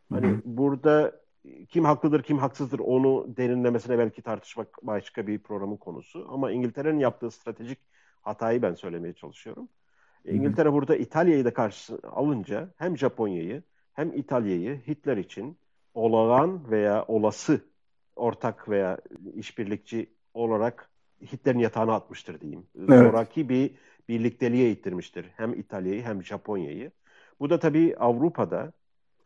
[0.09, 0.41] Hani hı hı.
[0.45, 1.21] burada
[1.69, 6.27] kim haklıdır kim haksızdır onu derinlemesine belki tartışmak başka bir programın konusu.
[6.31, 7.79] Ama İngiltere'nin yaptığı stratejik
[8.21, 9.69] hatayı ben söylemeye çalışıyorum.
[10.35, 13.63] İngiltere burada İtalya'yı da karşı alınca hem Japonya'yı
[13.93, 15.57] hem İtalya'yı Hitler için
[15.93, 17.61] olağan veya olası
[18.15, 18.97] ortak veya
[19.33, 20.89] işbirlikçi olarak
[21.21, 22.65] Hitler'in yatağına atmıştır diyeyim.
[22.77, 22.89] Evet.
[22.89, 23.71] Sonraki bir
[24.09, 25.25] birlikteliğe ittirmiştir.
[25.37, 26.91] Hem İtalya'yı hem Japonya'yı.
[27.39, 28.73] Bu da tabii Avrupa'da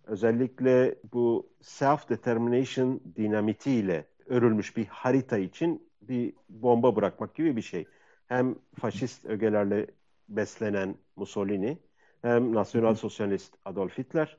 [0.04, 7.86] özellikle bu self-determination dinamitiyle örülmüş bir harita için bir bomba bırakmak gibi bir şey.
[8.28, 9.88] Hem faşist ögelerle
[10.30, 11.78] beslenen Mussolini
[12.22, 14.38] hem nasyonal sosyalist Adolf Hitler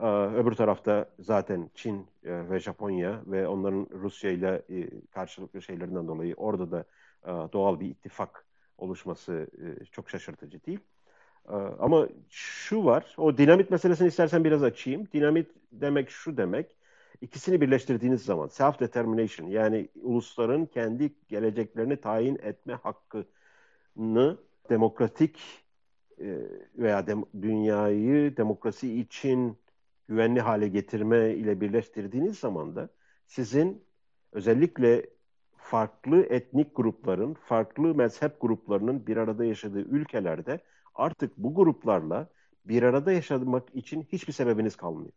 [0.00, 6.08] ee, öbür tarafta zaten Çin e, ve Japonya ve onların Rusya ile e, karşılıklı şeylerinden
[6.08, 6.84] dolayı orada da
[7.24, 8.46] e, doğal bir ittifak
[8.78, 9.46] oluşması
[9.92, 10.80] çok şaşırtıcı değil.
[11.78, 15.08] Ama şu var, o dinamit meselesini istersen biraz açayım.
[15.12, 16.76] Dinamit demek şu demek,
[17.20, 24.38] ikisini birleştirdiğiniz zaman self-determination yani ulusların kendi geleceklerini tayin etme hakkını
[24.70, 25.64] demokratik
[26.78, 29.58] veya dem dünyayı demokrasi için
[30.08, 32.88] güvenli hale getirme ile birleştirdiğiniz zaman da
[33.26, 33.84] sizin
[34.32, 35.06] özellikle
[35.56, 40.60] farklı etnik grupların, farklı mezhep gruplarının bir arada yaşadığı ülkelerde
[40.94, 42.28] artık bu gruplarla
[42.64, 45.12] bir arada yaşamak için hiçbir sebebiniz kalmıyor.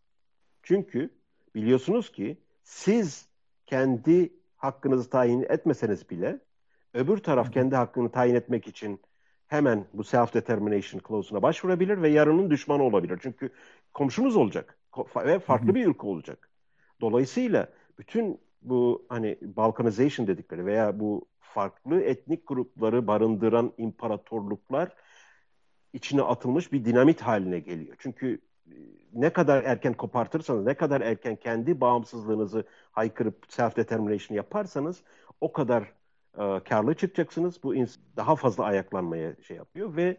[0.63, 1.09] Çünkü
[1.55, 3.29] biliyorsunuz ki siz
[3.65, 6.39] kendi hakkınızı tayin etmeseniz bile
[6.93, 8.99] öbür taraf kendi hakkını tayin etmek için
[9.53, 13.19] hemen bu self-determination clause'una başvurabilir ve yarının düşmanı olabilir.
[13.21, 13.49] Çünkü
[13.93, 14.77] komşunuz olacak
[15.15, 16.49] ve farklı bir ülke olacak.
[17.01, 17.67] Dolayısıyla
[17.99, 24.89] bütün bu hani balkanization dedikleri veya bu farklı etnik grupları barındıran imparatorluklar
[25.93, 27.95] içine atılmış bir dinamit haline geliyor.
[27.99, 28.75] Çünkü e,
[29.13, 35.03] ne kadar erken kopartırsanız, ne kadar erken kendi bağımsızlığınızı haykırıp self-determination yaparsanız
[35.41, 35.93] o kadar
[36.37, 37.63] e, karlı çıkacaksınız.
[37.63, 37.75] Bu
[38.17, 40.17] daha fazla ayaklanmaya şey yapıyor ve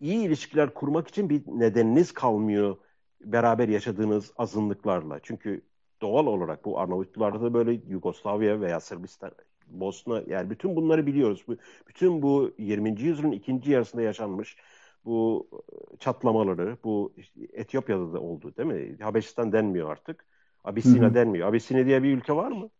[0.00, 2.76] iyi ilişkiler kurmak için bir nedeniniz kalmıyor
[3.20, 5.20] beraber yaşadığınız azınlıklarla.
[5.22, 5.62] Çünkü
[6.02, 9.32] doğal olarak bu Arnavutlularda da böyle Yugoslavya veya Sırbistan,
[9.66, 11.44] Bosna yani bütün bunları biliyoruz.
[11.88, 13.00] Bütün bu 20.
[13.00, 14.56] yüzyılın ikinci yarısında yaşanmış
[15.04, 18.96] bu e, çatlamaları, bu işte Etiyopya'da da oldu değil mi?
[19.00, 20.26] Habeşistan denmiyor artık.
[20.64, 21.48] Abisina denmiyor.
[21.48, 22.70] Abisina diye bir ülke var mı?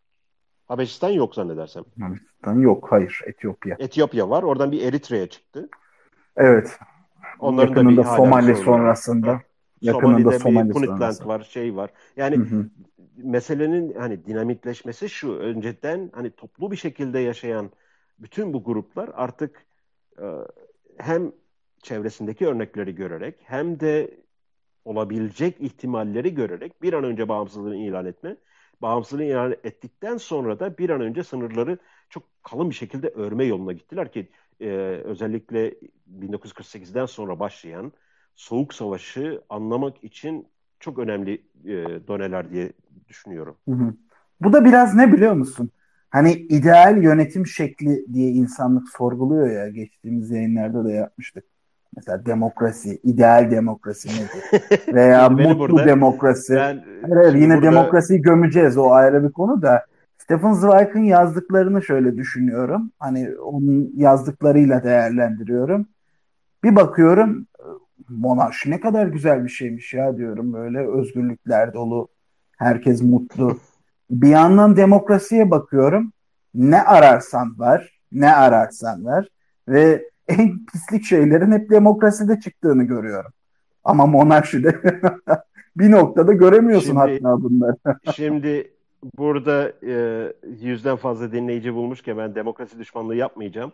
[0.68, 1.84] Habeşistan yok zannedersem.
[2.00, 2.86] Habeşistan yok.
[2.90, 3.20] Hayır.
[3.26, 3.76] Etiyopya.
[3.78, 4.42] Etiyopya var.
[4.42, 5.68] Oradan bir Eritre'ye çıktı.
[6.36, 6.78] Evet.
[7.38, 9.32] Onların yakınında da bir Somali sonrasında.
[9.32, 9.40] Ha.
[9.80, 11.90] Yakınında Somali'de Somali bir Puntland var, şey var.
[12.16, 12.66] Yani Hı hı.
[13.16, 15.32] meselenin hani dinamikleşmesi şu.
[15.34, 17.70] Önceden hani toplu bir şekilde yaşayan
[18.18, 19.66] bütün bu gruplar artık
[20.18, 20.24] e,
[20.96, 21.32] hem
[21.82, 24.10] çevresindeki örnekleri görerek hem de
[24.84, 28.36] olabilecek ihtimalleri görerek bir an önce bağımsızlığını ilan etme.
[28.82, 31.78] Bağımsızlığını ilan ettikten sonra da bir an önce sınırları
[32.10, 34.28] çok kalın bir şekilde örme yoluna gittiler ki
[34.60, 34.68] e,
[35.04, 35.74] özellikle
[36.06, 37.92] 1948'den sonra başlayan
[38.36, 40.46] Soğuk Savaşı anlamak için
[40.80, 41.34] çok önemli
[41.64, 41.74] e,
[42.08, 42.72] doneler diye
[43.08, 43.56] düşünüyorum.
[43.68, 43.94] Hı hı.
[44.40, 45.70] Bu da biraz ne biliyor musun?
[46.10, 51.44] Hani ideal yönetim şekli diye insanlık sorguluyor ya geçtiğimiz yayınlarda da yapmıştık.
[51.96, 54.62] Mesela demokrasi, ideal demokrasi nedir?
[54.94, 56.54] Veya mutlu burada- demokrasi.
[56.54, 59.86] Ben Hayır, yine burada- demokrasiyi gömeceğiz o ayrı bir konu da.
[60.18, 62.90] Stephen Zweig'ın yazdıklarını şöyle düşünüyorum.
[62.98, 65.86] Hani onun yazdıklarıyla değerlendiriyorum.
[66.64, 67.46] Bir bakıyorum
[68.08, 72.08] monarşi ne kadar güzel bir şeymiş ya diyorum böyle özgürlükler dolu.
[72.58, 73.58] Herkes mutlu.
[74.10, 76.12] Bir yandan demokrasiye bakıyorum.
[76.54, 79.28] Ne ararsan var, ne ararsan var
[79.68, 83.32] ve en pislik şeylerin hep demokraside çıktığını görüyorum.
[83.84, 84.80] Ama monarşide
[85.76, 87.76] bir noktada göremiyorsun Şimdi- hatta bunları.
[88.14, 88.70] Şimdi
[89.18, 93.72] burada e, yüzden fazla dinleyici bulmuşken ben demokrasi düşmanlığı yapmayacağım.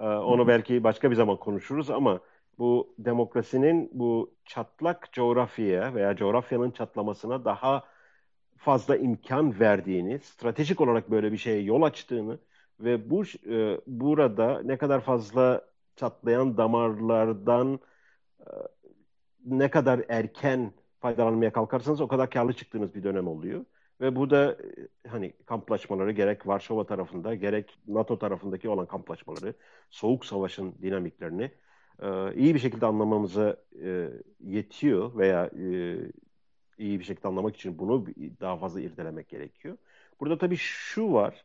[0.00, 2.20] E, onu belki başka bir zaman konuşuruz ama
[2.58, 7.84] bu demokrasinin bu çatlak coğrafyaya veya coğrafyanın çatlamasına daha
[8.56, 12.38] fazla imkan verdiğini, stratejik olarak böyle bir şeye yol açtığını
[12.80, 15.71] ve bu e, burada ne kadar fazla
[16.02, 17.80] çatlayan damarlardan
[18.40, 18.46] e,
[19.44, 23.64] ne kadar erken faydalanmaya kalkarsanız o kadar karlı çıktığınız bir dönem oluyor.
[24.00, 24.52] Ve bu da
[25.04, 29.54] e, hani kamplaşmaları gerek Varşova tarafında gerek NATO tarafındaki olan kamplaşmaları,
[29.90, 31.50] Soğuk Savaş'ın dinamiklerini
[32.02, 34.10] e, iyi bir şekilde anlamamıza e,
[34.40, 35.98] yetiyor veya e,
[36.78, 38.06] iyi bir şekilde anlamak için bunu
[38.40, 39.76] daha fazla irdelemek gerekiyor.
[40.20, 41.44] Burada tabii şu var,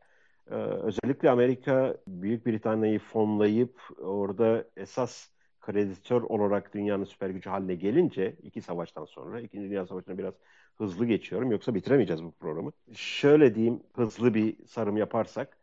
[0.52, 5.30] e, özellikle Amerika Büyük Britanya'yı fonlayıp orada esas
[5.62, 10.34] kreditör olarak dünyanın süper gücü haline gelince iki savaştan sonra, İkinci Dünya Savaşı'na biraz
[10.78, 12.72] hızlı geçiyorum yoksa bitiremeyeceğiz bu programı.
[12.94, 15.58] Şöyle diyeyim, hızlı bir sarım yaparsak,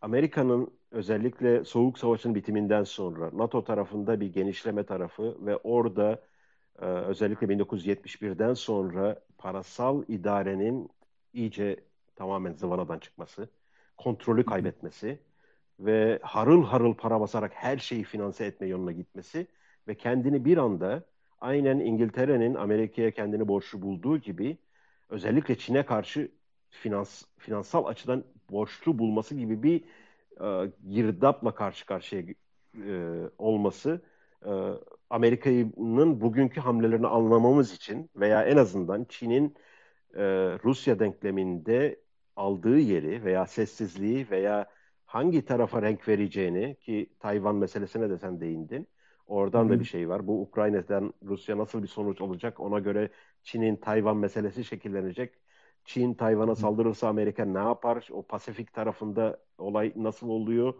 [0.00, 6.22] Amerika'nın özellikle Soğuk Savaş'ın bitiminden sonra NATO tarafında bir genişleme tarafı ve orada
[6.80, 10.90] e, özellikle 1971'den sonra parasal idarenin
[11.32, 11.84] iyice
[12.16, 13.48] tamamen zıvanadan çıkması,
[13.96, 15.18] kontrolü kaybetmesi
[15.80, 19.46] ve harıl harıl para basarak her şeyi finanse etme yoluna gitmesi
[19.88, 21.04] ve kendini bir anda
[21.40, 24.58] aynen İngiltere'nin Amerika'ya kendini borçlu bulduğu gibi
[25.08, 26.28] özellikle Çin'e karşı
[26.70, 29.84] finans, finansal açıdan borçlu bulması gibi bir
[30.40, 32.34] e, girdapla karşı karşıya e,
[33.38, 34.00] olması
[34.46, 34.50] e,
[35.10, 39.54] Amerika'nın bugünkü hamlelerini anlamamız için veya en azından Çin'in
[40.14, 40.22] e,
[40.64, 42.01] Rusya denkleminde
[42.36, 44.66] aldığı yeri veya sessizliği veya
[45.06, 48.88] hangi tarafa renk vereceğini ki Tayvan meselesine de sen değindin.
[49.26, 50.26] Oradan Hı da bir şey var.
[50.26, 52.60] Bu Ukrayna'dan Rusya nasıl bir sonuç olacak?
[52.60, 53.10] Ona göre
[53.42, 55.34] Çin'in Tayvan meselesi şekillenecek.
[55.84, 58.08] Çin Tayvan'a saldırırsa Amerika ne yapar?
[58.12, 60.74] O Pasifik tarafında olay nasıl oluyor?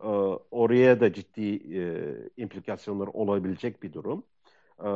[0.00, 0.06] Ee,
[0.50, 1.40] oraya da ciddi
[1.78, 4.24] e, implikasyonlar olabilecek bir durum.
[4.84, 4.88] Ee,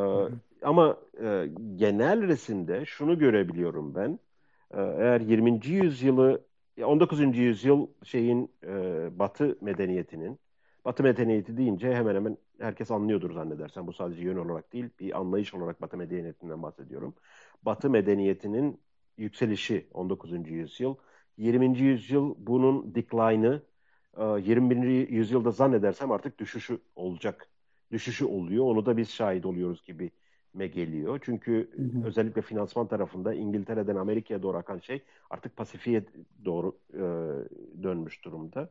[0.63, 4.19] ama e, genel resimde şunu görebiliyorum ben.
[4.73, 5.71] Ee, eğer 20.
[5.71, 6.47] yüzyılı,
[6.85, 7.41] 19.
[7.41, 10.41] yüzyıl şeyin e, Batı medeniyetinin,
[10.85, 13.87] Batı medeniyeti deyince hemen hemen herkes anlıyordur zannedersen.
[13.87, 17.15] Bu sadece yön olarak değil, bir anlayış olarak Batı medeniyetinden bahsediyorum.
[17.63, 18.81] Batı medeniyetinin
[19.17, 20.53] yükselişi 19.
[20.55, 20.97] yüzyıl.
[21.37, 21.83] 20.
[21.85, 23.63] yüzyıl bunun decline'ı,
[24.17, 25.07] e, 21.
[25.11, 27.49] yüzyılda zannedersem artık düşüşü olacak.
[27.91, 28.65] Düşüşü oluyor.
[28.65, 30.11] Onu da biz şahit oluyoruz gibi
[30.55, 31.21] me geliyor.
[31.23, 32.07] Çünkü Hı hı.
[32.07, 36.05] özellikle finansman tarafında İngiltere'den Amerika'ya doğru akan şey artık Pasifik'e
[36.45, 37.03] doğru e,
[37.83, 38.71] dönmüş durumda.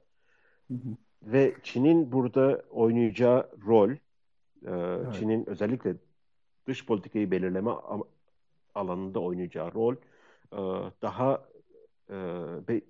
[0.68, 0.98] Hı hı.
[1.24, 5.96] Ve Çin'in burada oynayacağı rol, e, Çin'in özellikle
[6.68, 7.72] dış politikayı belirleme
[8.76, 9.96] alanında oynayacağı rol
[10.54, 10.60] e,
[11.02, 11.46] daha
[12.10, 12.16] e,
[12.68, 12.82] be,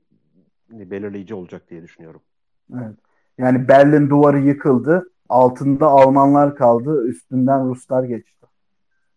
[0.69, 2.21] belirleyici olacak diye düşünüyorum.
[2.73, 2.95] Evet.
[3.38, 5.12] Yani Berlin duvarı yıkıldı.
[5.30, 7.08] Altında Almanlar kaldı.
[7.08, 8.47] Üstünden Ruslar geçti.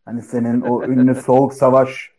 [0.04, 2.12] Hani senin o ünlü soğuk savaş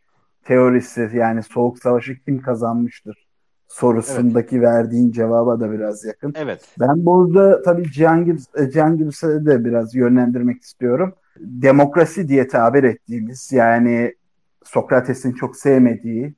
[0.44, 3.26] teorisi yani soğuk savaşı kim kazanmıştır
[3.68, 4.66] sorusundaki evet.
[4.66, 6.34] verdiğin cevaba da biraz yakın.
[6.36, 6.62] Evet.
[6.80, 8.66] Ben burada tabii Cihan Gibbs, e,
[8.98, 11.14] Gibbs'e de biraz yönlendirmek istiyorum.
[11.40, 14.16] Demokrasi diye tabir ettiğimiz yani
[14.64, 16.34] Sokrates'in çok sevmediği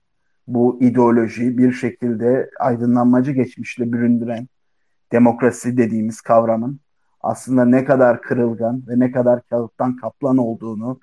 [0.47, 4.47] bu ideoloji bir şekilde aydınlanmacı geçmişle büründüren
[5.11, 6.79] demokrasi dediğimiz kavramın
[7.21, 10.99] aslında ne kadar kırılgan ve ne kadar kağıttan kaplan olduğunu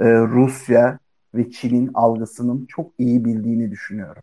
[0.00, 0.98] e, Rusya
[1.34, 4.22] ve Çin'in algısının çok iyi bildiğini düşünüyorum.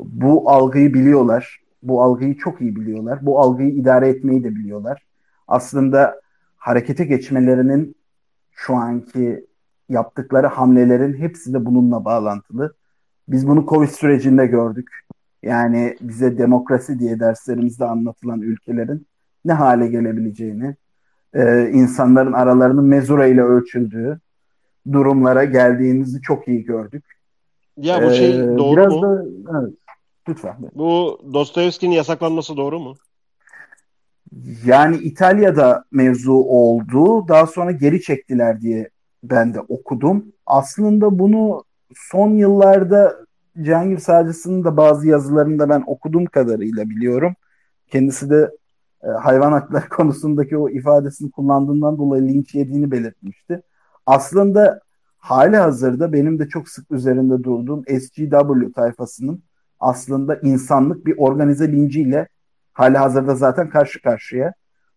[0.00, 1.60] Bu algıyı biliyorlar.
[1.82, 3.26] Bu algıyı çok iyi biliyorlar.
[3.26, 5.02] Bu algıyı idare etmeyi de biliyorlar.
[5.48, 6.20] Aslında
[6.56, 7.96] harekete geçmelerinin
[8.52, 9.46] şu anki
[9.88, 12.74] yaptıkları hamlelerin hepsi de bununla bağlantılı.
[13.28, 14.90] Biz bunu Covid sürecinde gördük.
[15.42, 19.06] Yani bize demokrasi diye derslerimizde anlatılan ülkelerin
[19.44, 20.76] ne hale gelebileceğini,
[21.34, 24.20] e, insanların aralarının mezura ile ölçüldüğü
[24.92, 27.04] durumlara geldiğimizi çok iyi gördük.
[27.76, 29.02] Ya bu şey ee, doğru biraz mu?
[29.02, 29.24] Da,
[29.58, 29.74] evet,
[30.28, 30.56] lütfen.
[30.74, 32.94] Bu Dostoyevski'nin yasaklanması doğru mu?
[34.64, 37.28] Yani İtalya'da mevzu oldu.
[37.28, 38.90] Daha sonra geri çektiler diye
[39.22, 40.24] ben de okudum.
[40.46, 43.16] Aslında bunu son yıllarda
[43.62, 47.34] Cihangir Savcısı'nın da bazı yazılarında ben okuduğum kadarıyla biliyorum.
[47.86, 48.50] Kendisi de
[49.02, 53.62] e, hayvan hakları konusundaki o ifadesini kullandığından dolayı linç yediğini belirtmişti.
[54.08, 54.80] Aslında
[55.18, 59.42] hali hazırda benim de çok sık üzerinde durduğum SGW tayfasının
[59.80, 62.28] aslında insanlık bir organize linciyle
[62.72, 64.52] hali hazırda zaten karşı karşıya.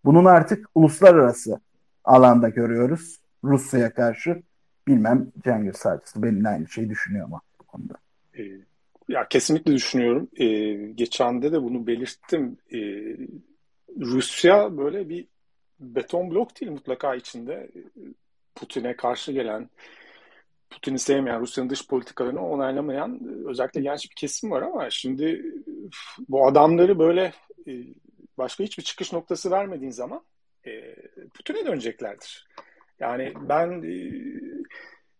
[0.05, 1.59] Bunun artık uluslararası
[2.03, 3.19] alanda görüyoruz.
[3.43, 4.41] Rusya'ya karşı
[4.87, 7.93] bilmem Cengiz Sarcısı benimle aynı şeyi düşünüyor mu bu konuda?
[8.37, 8.43] E,
[9.09, 10.27] ya kesinlikle düşünüyorum.
[10.35, 12.57] E, geçen de de bunu belirttim.
[12.73, 12.79] E,
[13.99, 15.27] Rusya böyle bir
[15.79, 17.69] beton blok değil mutlaka içinde.
[18.55, 19.69] Putin'e karşı gelen,
[20.69, 25.45] Putin'i sevmeyen, Rusya'nın dış politikalarını onaylamayan özellikle genç bir kesim var ama şimdi
[26.29, 27.33] bu adamları böyle
[27.67, 27.71] e,
[28.37, 30.23] başka hiçbir çıkış noktası vermediğin zaman
[30.65, 30.95] e,
[31.33, 32.47] Putin'e döneceklerdir.
[32.99, 33.95] Yani ben e,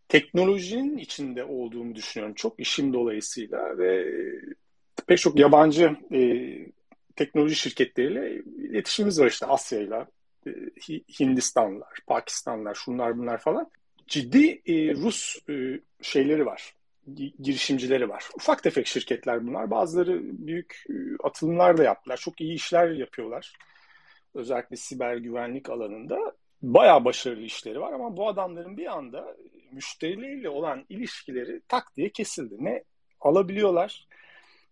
[0.07, 4.05] teknolojinin içinde olduğumu düşünüyorum çok işim dolayısıyla ve
[5.07, 5.95] pek çok yabancı
[7.15, 8.35] teknoloji şirketleriyle
[8.69, 10.07] iletişimimiz var işte Asya'yla,
[11.19, 13.71] Hindistanlar, Pakistanlar, şunlar bunlar falan.
[14.07, 14.61] Ciddi
[14.95, 15.39] Rus
[16.01, 16.75] şeyleri var,
[17.39, 18.29] girişimcileri var.
[18.35, 19.71] Ufak tefek şirketler bunlar.
[19.71, 20.85] Bazıları büyük
[21.23, 22.17] atılımlar da yaptılar.
[22.17, 23.53] Çok iyi işler yapıyorlar.
[24.33, 26.35] Özellikle siber güvenlik alanında.
[26.61, 29.37] Bayağı başarılı işleri var ama bu adamların bir anda
[29.71, 32.55] müşterileriyle olan ilişkileri tak diye kesildi.
[32.59, 32.83] Ne
[33.19, 34.07] alabiliyorlar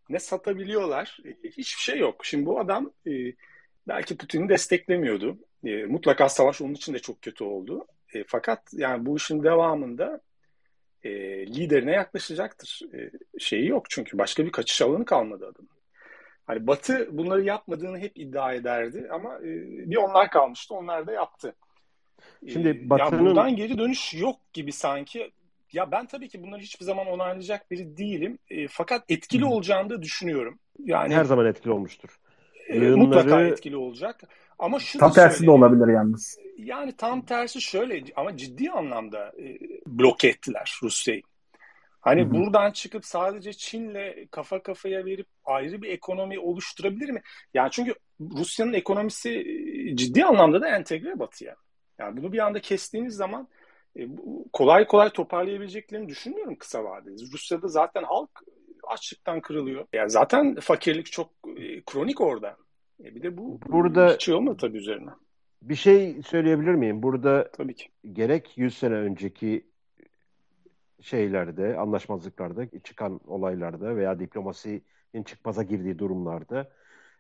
[0.10, 1.18] ne satabiliyorlar.
[1.44, 2.26] Hiçbir şey yok.
[2.26, 2.92] Şimdi bu adam
[3.88, 5.38] belki Putin'i desteklemiyordu.
[5.64, 7.86] Mutlaka savaş onun için de çok kötü oldu.
[8.28, 10.22] fakat yani bu işin devamında
[11.04, 11.12] e,
[11.48, 12.82] liderine yaklaşacaktır.
[12.94, 15.80] E, şeyi yok çünkü başka bir kaçış alanı kalmadı adamın.
[16.46, 19.50] Hani Batı bunları yapmadığını hep iddia ederdi ama e,
[19.90, 20.76] bir onlar kalmıştı.
[20.76, 21.56] Onlar da yaptı.
[22.48, 23.20] E, Şimdi Batı'nın...
[23.20, 25.32] Ya buradan geri dönüş yok gibi sanki.
[25.74, 28.40] Ya ben tabii ki bunları hiçbir zaman onaylayacak biri değilim.
[28.50, 29.52] E, fakat etkili hmm.
[29.52, 30.60] olacağını da düşünüyorum.
[30.80, 32.20] Yani her zaman etkili olmuştur.
[32.68, 32.98] E, Yığınları...
[32.98, 34.22] Mutlaka etkili olacak.
[34.60, 36.38] Ama şu tam tersi de olabilir yalnız.
[36.58, 41.22] Yani tam tersi şöyle ama ciddi anlamda e, bloke ettiler Rusya'yı.
[42.02, 42.32] Hani Hı-hı.
[42.32, 47.22] buradan çıkıp sadece Çin'le kafa kafaya verip ayrı bir ekonomi oluşturabilir mi?
[47.54, 51.56] Yani çünkü Rusya'nın ekonomisi e, ciddi anlamda da entegre batıya.
[52.00, 53.48] Yani bunu bir anda kestiğiniz zaman
[54.00, 54.08] e,
[54.54, 57.24] kolay kolay toparlayabileceklerini düşünmüyorum kısa vadede.
[57.34, 58.30] Rusya'da zaten halk
[58.88, 59.86] açlıktan kırılıyor.
[59.94, 62.58] Yani zaten fakirlik çok e, kronik orada.
[63.04, 65.10] E bir de bu burada hiç olmadı tabii üzerine.
[65.62, 67.04] Bir şey söyleyebilir miyim?
[67.04, 67.90] Burada tabii ki.
[68.14, 69.66] gerek 100 sene önceki
[71.02, 76.70] şeylerde, anlaşmazlıklarda, çıkan olaylarda veya diplomasinin çıkmaza girdiği durumlarda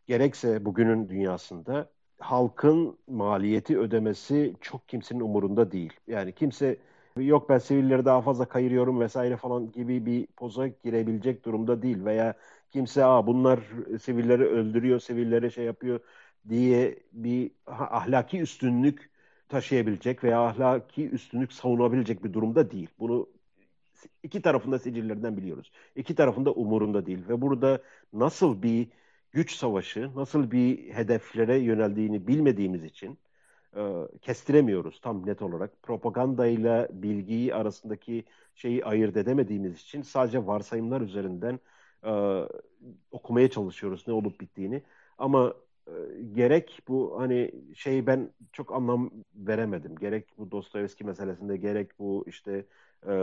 [0.07, 5.93] gerekse bugünün dünyasında halkın maliyeti ödemesi çok kimsenin umurunda değil.
[6.07, 6.77] Yani kimse
[7.17, 12.34] yok ben sivilleri daha fazla kayırıyorum vesaire falan gibi bir poza girebilecek durumda değil veya
[12.72, 13.59] kimse Aa, bunlar
[14.01, 15.99] sivilleri öldürüyor, sivillere şey yapıyor
[16.49, 19.09] diye bir ahlaki üstünlük
[19.49, 22.89] taşıyabilecek veya ahlaki üstünlük savunabilecek bir durumda değil.
[22.99, 23.30] Bunu
[24.24, 25.72] iki tarafında sicillerinden biliyoruz.
[25.95, 27.82] İki tarafında umurunda değil ve burada
[28.13, 28.88] nasıl bir
[29.32, 33.20] güç savaşı, nasıl bir hedeflere yöneldiğini bilmediğimiz için
[33.76, 33.82] e,
[34.22, 35.84] kestiremiyoruz tam net olarak.
[35.84, 41.59] Propagandayla bilgiyi arasındaki şeyi ayırt edemediğimiz için sadece varsayımlar üzerinden
[42.05, 42.11] e,
[43.11, 44.83] okumaya çalışıyoruz ne olup bittiğini.
[45.17, 45.53] Ama
[45.87, 45.91] e,
[46.33, 49.95] gerek bu hani şey ben çok anlam veremedim.
[49.95, 52.65] Gerek bu Dostoyevski meselesinde gerek bu işte
[53.07, 53.13] e,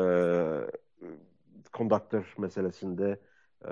[1.72, 3.20] kondaktör meselesinde
[3.64, 3.70] e,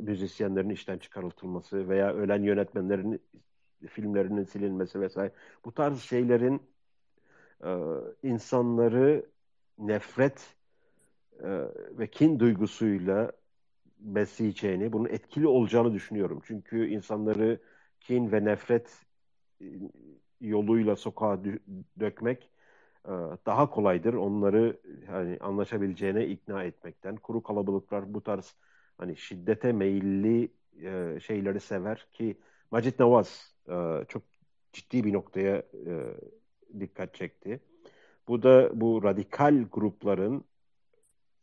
[0.00, 3.22] müzisyenlerin işten çıkarıltılması veya ölen yönetmenlerin
[3.88, 5.32] filmlerinin silinmesi vesaire.
[5.64, 6.62] Bu tarz şeylerin
[7.64, 7.70] e,
[8.22, 9.26] insanları
[9.78, 10.56] nefret
[11.42, 11.48] e,
[11.98, 13.32] ve kin duygusuyla
[14.00, 16.40] besleyeceğini, bunun etkili olacağını düşünüyorum.
[16.44, 17.60] Çünkü insanları
[18.00, 19.06] kin ve nefret
[19.60, 19.66] e,
[20.40, 21.40] yoluyla sokağa
[22.00, 22.50] dökmek
[23.04, 23.12] e,
[23.46, 24.14] daha kolaydır.
[24.14, 27.16] Onları hani anlaşabileceğine ikna etmekten.
[27.16, 28.56] Kuru kalabalıklar bu tarz
[28.98, 32.36] hani şiddete meyilli e, şeyleri sever ki
[32.70, 33.54] Macit Nawaz
[34.08, 34.22] çok
[34.72, 35.62] ciddi bir noktaya
[36.80, 37.60] dikkat çekti.
[38.28, 40.44] Bu da bu radikal grupların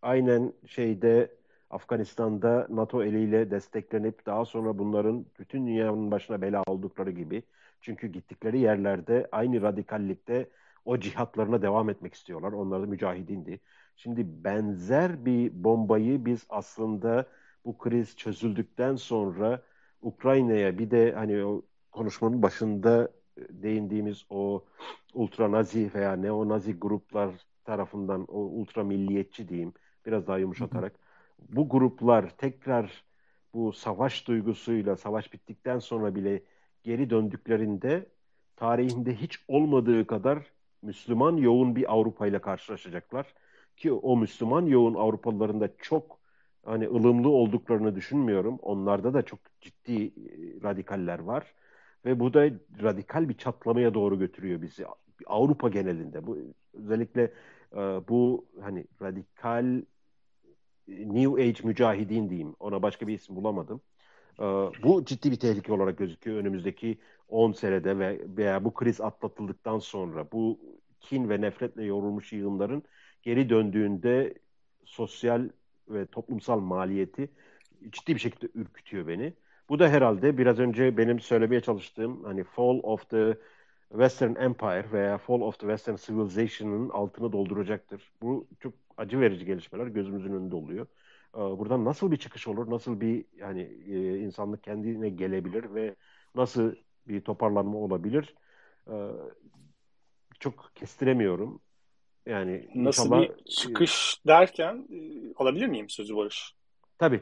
[0.02, 1.38] aynen şeyde
[1.70, 7.44] Afganistan'da NATO eliyle desteklenip daha sonra bunların bütün dünyanın başına bela oldukları gibi.
[7.82, 10.50] Çünkü gittikleri yerlerde aynı radikallikte
[10.86, 12.52] o cihatlarına devam etmek istiyorlar.
[12.52, 13.60] Onlar da mücahidindi.
[13.96, 17.26] Şimdi benzer bir bombayı biz aslında
[17.66, 19.62] bu kriz çözüldükten sonra
[20.02, 21.62] Ukrayna'ya bir de hani o
[21.92, 23.12] konuşmanın başında
[23.50, 24.66] değindiğimiz o
[25.14, 27.30] ultra nazi veya neo nazi gruplar
[27.66, 29.74] tarafından o ultra milliyetçi diyeyim
[30.06, 31.07] biraz daha yumuşatarak
[31.40, 33.04] bu gruplar tekrar
[33.54, 36.44] bu savaş duygusuyla savaş bittikten sonra bile
[36.84, 38.10] geri döndüklerinde
[38.56, 43.34] tarihinde hiç olmadığı kadar Müslüman yoğun bir Avrupa ile karşılaşacaklar
[43.78, 46.20] ki o Müslüman yoğun Avrupalıların da çok
[46.66, 48.60] hani ılımlı olduklarını düşünmüyorum.
[48.62, 50.12] Onlarda da çok ciddi e,
[50.64, 51.56] radikaller var
[52.06, 52.50] ve bu da
[52.84, 54.86] radikal bir çatlamaya doğru götürüyor bizi
[55.26, 56.28] Avrupa genelinde.
[56.28, 56.38] Bu
[56.74, 57.34] özellikle
[57.74, 57.78] e,
[58.10, 59.82] bu hani radikal
[60.88, 62.56] New Age mücahidin diyeyim.
[62.60, 63.82] Ona başka bir isim bulamadım.
[64.40, 64.44] Ee,
[64.84, 66.98] bu ciddi bir tehlike olarak gözüküyor önümüzdeki
[67.30, 70.60] 10 senede ve veya bu kriz atlatıldıktan sonra bu
[71.00, 72.84] kin ve nefretle yorulmuş yığınların
[73.24, 74.34] geri döndüğünde
[74.86, 75.50] sosyal
[75.90, 77.30] ve toplumsal maliyeti
[77.92, 79.34] ciddi bir şekilde ürkütüyor beni.
[79.70, 83.38] Bu da herhalde biraz önce benim söylemeye çalıştığım hani Fall of the
[83.90, 88.12] Western Empire veya Fall of the Western Civilization'ın altını dolduracaktır.
[88.22, 90.88] Bu çok acı verici gelişmeler gözümüzün önünde oluyor.
[91.36, 95.96] Ee, buradan nasıl bir çıkış olur, nasıl bir yani e, insanlık kendine gelebilir ve
[96.36, 96.76] nasıl
[97.08, 98.36] bir toparlanma olabilir?
[98.90, 99.10] Ee,
[100.40, 101.62] çok kestiremiyorum.
[102.26, 103.22] Yani nasıl inşallah...
[103.22, 104.98] bir çıkış derken e,
[105.36, 106.56] alabilir miyim sözü Barış?
[106.98, 107.22] Tabii.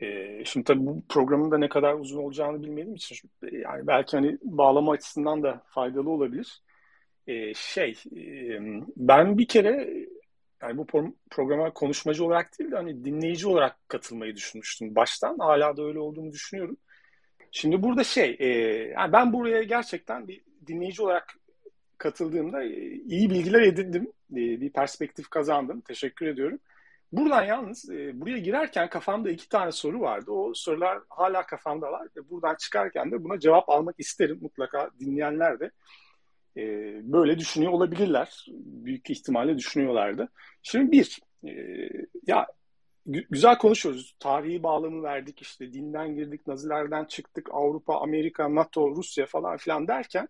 [0.00, 4.38] E, şimdi tabii bu programın da ne kadar uzun olacağını bilmediğim için yani belki hani
[4.42, 6.62] bağlama açısından da faydalı olabilir.
[7.26, 8.60] E, şey, e,
[8.96, 10.06] ben bir kere
[10.62, 10.86] yani bu
[11.30, 15.38] programa konuşmacı olarak değil de hani dinleyici olarak katılmayı düşünmüştüm baştan.
[15.38, 16.76] Hala da öyle olduğunu düşünüyorum.
[17.50, 18.48] Şimdi burada şey, e,
[18.88, 21.36] yani ben buraya gerçekten bir dinleyici olarak
[21.98, 24.12] katıldığımda e, iyi bilgiler edindim.
[24.32, 25.80] E, bir perspektif kazandım.
[25.80, 26.58] Teşekkür ediyorum.
[27.12, 30.30] Buradan yalnız e, buraya girerken kafamda iki tane soru vardı.
[30.30, 34.38] O sorular hala kafamdalar ve buradan çıkarken de buna cevap almak isterim.
[34.42, 35.70] Mutlaka dinleyenler de
[36.56, 36.62] e,
[37.12, 38.46] böyle düşünüyor olabilirler.
[38.64, 40.28] Büyük ihtimalle düşünüyorlardı.
[40.62, 41.52] Şimdi bir, e,
[42.26, 42.46] ya
[43.06, 44.16] güzel konuşuyoruz.
[44.18, 50.28] Tarihi bağlamı verdik işte dinden girdik, Nazilerden çıktık, Avrupa, Amerika, NATO, Rusya falan filan derken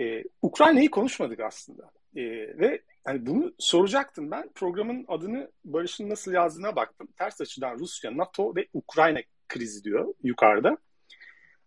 [0.00, 1.90] e, Ukrayna'yı konuşmadık aslında.
[2.16, 2.22] E,
[2.58, 4.50] ve hani bunu soracaktım ben.
[4.54, 7.08] Programın adını Barış'ın nasıl yazdığına baktım.
[7.18, 10.78] Ters açıdan Rusya, NATO ve Ukrayna krizi diyor yukarıda.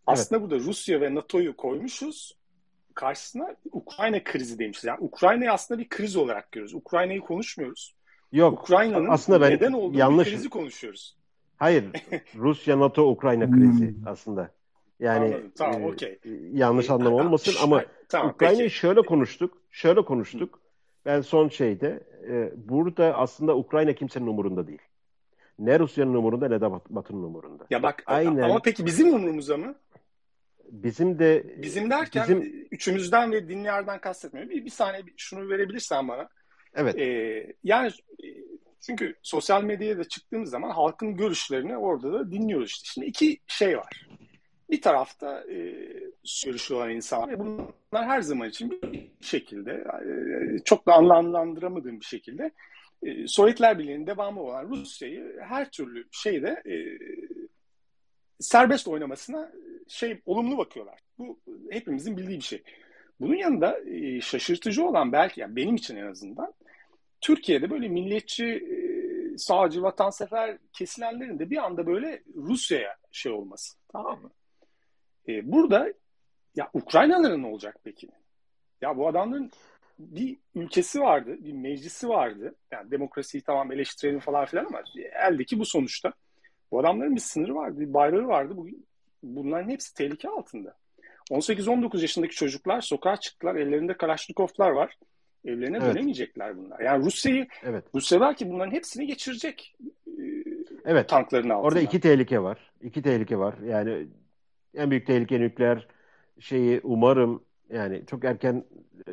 [0.07, 0.51] Aslında evet.
[0.51, 2.38] burada Rusya ve NATO'yu koymuşuz
[2.99, 4.83] karşısına Ukrayna krizi demişiz.
[4.83, 6.73] Yani Ukrayna'yı aslında bir kriz olarak görüyoruz.
[6.73, 7.95] Ukrayna'yı konuşmuyoruz.
[8.31, 8.61] Yok.
[8.61, 10.27] Ukrayna'nın aslında ben neden olduğu yanlış...
[10.27, 11.17] bir krizi konuşuyoruz.
[11.57, 11.85] Hayır.
[12.35, 14.51] Rusya, NATO, Ukrayna krizi aslında.
[14.99, 15.51] Yani Anladım.
[15.57, 16.19] Tamam, e, okey.
[16.53, 19.57] yanlış anlam olmasın ama tamam, Ukrayna'yı şöyle konuştuk.
[19.71, 20.59] Şöyle konuştuk.
[21.05, 24.81] Ben son şeyde e, burada aslında Ukrayna kimsenin umurunda değil.
[25.59, 27.65] Ne Rusya'nın umurunda ne de Batı'nın umurunda.
[27.69, 28.41] Ya bak Aynen.
[28.41, 29.75] ama peki bizim umurumuzda mı?
[30.71, 32.67] Bizim de bizim derken bizim...
[32.71, 34.51] üçümüzden ve dinleyenlerden kastetmiyorum.
[34.51, 36.29] Bir, bir saniye şunu verebilirsen bana.
[36.75, 36.99] Evet.
[36.99, 37.91] Ee, yani
[38.81, 42.89] çünkü sosyal medyaya da çıktığımız zaman halkın görüşlerini orada da dinliyoruz işte.
[42.93, 44.07] Şimdi iki şey var.
[44.69, 45.75] Bir tarafta e,
[46.45, 50.11] görüşü olan insanlar ve bunlar her zaman için bir şekilde e,
[50.65, 52.51] çok da anlamlandıramadığım bir şekilde
[53.03, 56.75] e, Sovyetler Birliği'nin devamı olan Rusya'yı her türlü şeyde e,
[58.39, 59.51] serbest oynamasına
[59.87, 60.99] şey olumlu bakıyorlar.
[61.17, 62.63] Bu hepimizin bildiği bir şey.
[63.19, 66.53] Bunun yanında e, şaşırtıcı olan belki yani benim için en azından
[67.21, 73.77] Türkiye'de böyle milliyetçi, e, sağcı, vatansever kesilenlerin de bir anda böyle Rusya'ya şey olması.
[73.91, 74.31] Tamam mı?
[75.27, 75.93] E, burada
[76.55, 78.09] ya Ukraynalıların ne olacak peki?
[78.81, 79.51] Ya bu adamların
[79.99, 82.55] bir ülkesi vardı, bir meclisi vardı.
[82.71, 84.83] Yani demokrasiyi tamam eleştirelim falan filan ama
[85.29, 86.13] eldeki bu sonuçta.
[86.71, 88.57] Bu adamların bir sınırı vardı, bir bayrağı vardı.
[88.57, 88.85] Bugün
[89.23, 90.75] bunların hepsi tehlike altında.
[91.31, 93.55] 18-19 yaşındaki çocuklar sokağa çıktılar.
[93.55, 94.97] Ellerinde Kalaşnikovlar var.
[95.45, 95.95] Evlerine evet.
[95.95, 96.79] dönemeyecekler bunlar.
[96.79, 97.85] Yani Rusya'yı evet.
[97.95, 99.75] Rusya belki bunların hepsini geçirecek.
[100.85, 101.09] Evet.
[101.09, 101.61] Tankların altına.
[101.61, 102.71] Orada iki tehlike var.
[102.81, 103.55] İki tehlike var.
[103.65, 104.07] Yani
[104.75, 105.87] en büyük tehlike nükleer
[106.39, 108.63] şeyi umarım yani çok erken
[109.07, 109.11] e,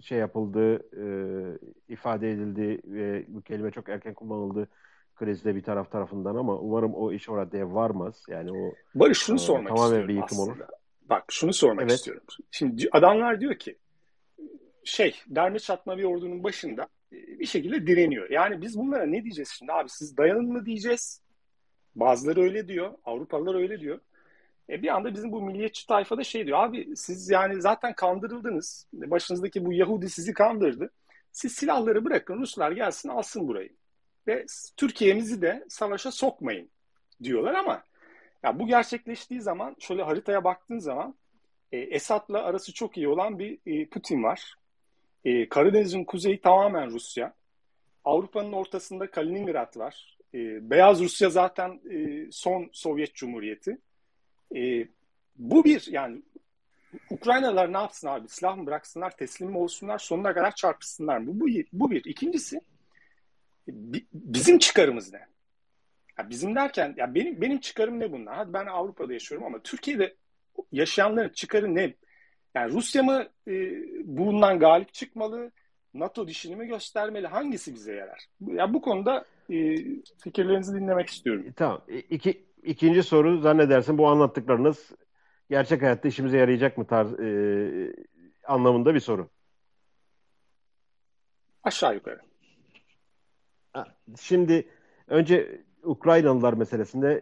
[0.00, 1.04] şey yapıldı, e,
[1.88, 4.68] ifade edildi ve bu kelime çok erken kullanıldı
[5.14, 8.22] krizde bir taraf tarafından ama umarım o iş orada varmaz.
[8.28, 10.52] Yani o Barış şunu e, sormak tamamen bir yıkım aslında.
[10.52, 10.58] olur.
[11.02, 11.92] Bak şunu sormak evet.
[11.92, 12.22] istiyorum.
[12.50, 13.76] Şimdi adamlar diyor ki
[14.84, 18.30] şey derme çatma bir ordunun başında e, bir şekilde direniyor.
[18.30, 21.20] Yani biz bunlara ne diyeceğiz şimdi abi siz dayanın mı diyeceğiz.
[21.94, 22.94] Bazıları öyle diyor.
[23.04, 24.00] Avrupalılar öyle diyor.
[24.70, 26.58] E bir anda bizim bu milliyetçi tayfada şey diyor.
[26.58, 28.86] Abi siz yani zaten kandırıldınız.
[28.92, 30.90] Başınızdaki bu Yahudi sizi kandırdı.
[31.32, 33.70] Siz silahları bırakın Ruslar gelsin alsın burayı.
[34.26, 34.46] Ve
[34.76, 36.70] Türkiye'mizi de savaşa sokmayın
[37.22, 37.82] diyorlar ama
[38.42, 41.14] ya bu gerçekleştiği zaman şöyle haritaya baktığın zaman
[41.72, 44.54] e, Esad'la arası çok iyi olan bir e, Putin var.
[45.24, 47.34] E, Karadeniz'in kuzeyi tamamen Rusya.
[48.04, 50.18] Avrupa'nın ortasında Kaliningrad var.
[50.34, 53.78] E, Beyaz Rusya zaten e, son Sovyet Cumhuriyeti.
[54.56, 54.88] E,
[55.36, 56.22] bu bir yani
[57.10, 58.28] Ukraynalılar ne yapsın abi?
[58.28, 61.40] Silah mı bıraksınlar, teslim mi olsunlar, sonuna kadar çarpışsınlar mı?
[61.40, 62.04] Bu, bu, bir.
[62.04, 62.60] İkincisi
[64.12, 65.20] bizim çıkarımız ne?
[66.18, 68.36] Ya bizim derken ya benim benim çıkarım ne bunlar?
[68.36, 70.16] Hadi ben Avrupa'da yaşıyorum ama Türkiye'de
[70.72, 71.94] yaşayanların çıkarı ne?
[72.54, 73.52] Yani Rusya mı e,
[74.04, 75.50] bundan galip çıkmalı?
[75.94, 77.26] NATO dişini mi göstermeli?
[77.26, 78.26] Hangisi bize yarar?
[78.40, 79.76] Ya bu konuda e,
[80.18, 81.52] fikirlerinizi dinlemek istiyorum.
[81.56, 81.82] Tamam.
[82.10, 84.90] İki, ikinci soru zannedersin bu anlattıklarınız
[85.50, 87.96] gerçek hayatta işimize yarayacak mı tarz e,
[88.44, 89.30] anlamında bir soru.
[91.62, 92.20] Aşağı yukarı.
[94.20, 94.68] Şimdi
[95.08, 97.20] önce Ukraynalılar meselesinde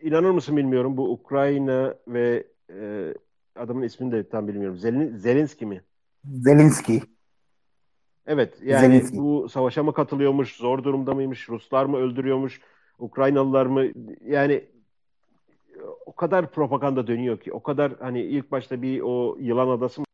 [0.00, 3.14] inanır mısın bilmiyorum bu Ukrayna ve e,
[3.56, 4.78] adamın ismini de tam bilmiyorum.
[4.78, 5.82] Zelin, Zelenski mi?
[6.24, 7.02] Zelenski.
[8.26, 9.18] Evet yani Zelenski.
[9.18, 12.60] bu savaşa mı katılıyormuş, zor durumda mıymış, Ruslar mı öldürüyormuş,
[12.98, 13.86] Ukraynalılar mı?
[14.24, 14.64] Yani
[16.06, 20.06] o kadar propaganda dönüyor ki, o kadar hani ilk başta bir o yılan adası mı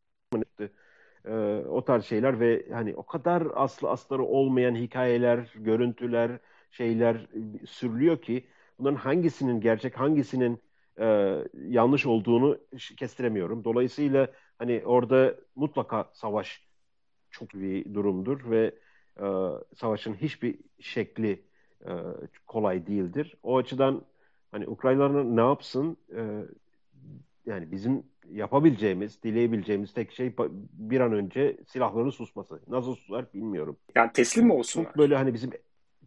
[1.29, 1.33] e,
[1.69, 6.31] o tarz şeyler ve hani o kadar aslı asları olmayan hikayeler, görüntüler,
[6.71, 7.27] şeyler
[7.67, 8.47] sürülüyor ki
[8.79, 10.63] bunların hangisinin gerçek, hangisinin
[11.01, 12.59] e, yanlış olduğunu
[12.97, 13.65] kestiremiyorum.
[13.65, 16.69] Dolayısıyla hani orada mutlaka savaş
[17.31, 18.75] çok bir durumdur ve
[19.21, 19.25] e,
[19.77, 21.45] savaşın hiçbir şekli
[21.87, 21.93] e,
[22.47, 23.37] kolay değildir.
[23.43, 24.03] O açıdan
[24.51, 25.97] hani Ukraynalılar ne yapsın?
[26.17, 26.45] E,
[27.47, 30.33] yani bizim yapabileceğimiz, dileyebileceğimiz tek şey
[30.73, 32.61] bir an önce silahların susması.
[32.69, 33.77] Nasıl susar bilmiyorum.
[33.95, 34.87] Yani teslim mi olsunlar?
[34.87, 35.51] Çok böyle hani bizim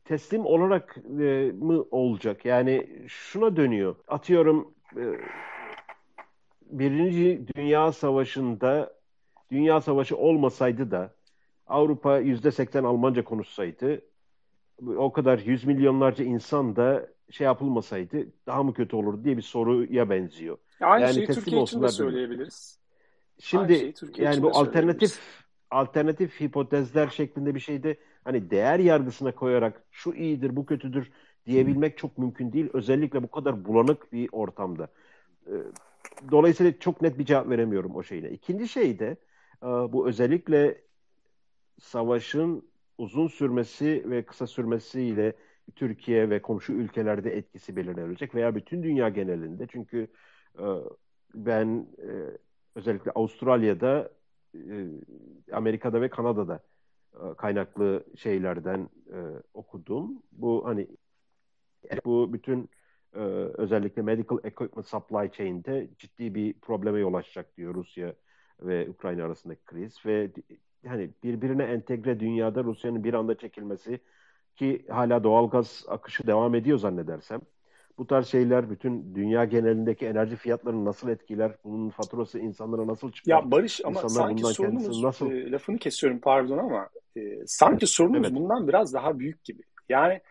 [0.06, 2.46] teslim olarak e, mı olacak?
[2.46, 3.96] Yani şuna dönüyor.
[4.08, 5.04] Atıyorum e,
[6.72, 8.94] Birinci Dünya Savaşı'nda
[9.52, 11.14] Dünya Savaşı olmasaydı da
[11.68, 14.02] Avrupa yüzde seksen Almanca konuşsaydı
[14.98, 20.10] o kadar yüz milyonlarca insan da şey yapılmasaydı daha mı kötü olur diye bir soruya
[20.10, 20.58] benziyor.
[20.82, 22.80] Aynı yani şeyi Türkiye için de söyleyebiliriz.
[23.40, 25.20] Şimdi yani bu alternatif
[25.72, 31.12] alternatif hipotezler şeklinde bir şeyde hani değer yargısına koyarak şu iyidir, bu kötüdür
[31.46, 32.70] diyebilmek çok mümkün değil.
[32.74, 34.88] Özellikle bu kadar bulanık bir ortamda.
[35.48, 35.52] Ee,
[36.32, 38.30] dolayısıyla çok net bir cevap veremiyorum o şeyine.
[38.30, 39.18] İkinci şey de
[39.64, 40.82] e, bu özellikle
[41.80, 45.34] savaşın uzun sürmesi ve kısa sürmesiyle
[45.76, 49.68] Türkiye ve komşu ülkelerde etkisi belirlenecek veya bütün dünya genelinde.
[49.72, 50.08] Çünkü e,
[51.36, 52.38] ben e,
[52.76, 54.12] özellikle Avustralya'da,
[55.52, 56.60] Amerika'da ve Kanada'da
[57.38, 58.90] kaynaklı şeylerden
[59.54, 60.24] okudum.
[60.32, 60.88] Bu hani
[62.06, 62.70] bu bütün
[63.16, 63.20] e,
[63.58, 68.16] özellikle medical equipment supply chain'de ciddi bir probleme yol açacak diyor Rusya
[68.62, 70.32] ve Ukrayna arasındaki kriz ve
[70.88, 74.00] hani birbirine entegre dünyada Rusya'nın bir anda çekilmesi
[74.56, 77.42] ki hala doğalgaz akışı devam ediyor zannedersem.
[78.02, 81.52] Bu tarz şeyler bütün dünya genelindeki enerji fiyatlarını nasıl etkiler?
[81.64, 83.32] Bunun faturası insanlara nasıl çıkar?
[83.32, 85.32] Ya Barış ama İnsanlar sanki sorunumuz nasıl...
[85.32, 88.40] e, lafını kesiyorum pardon ama e, sanki sorunumuz evet.
[88.40, 89.62] bundan biraz daha büyük gibi.
[89.90, 90.22] Yani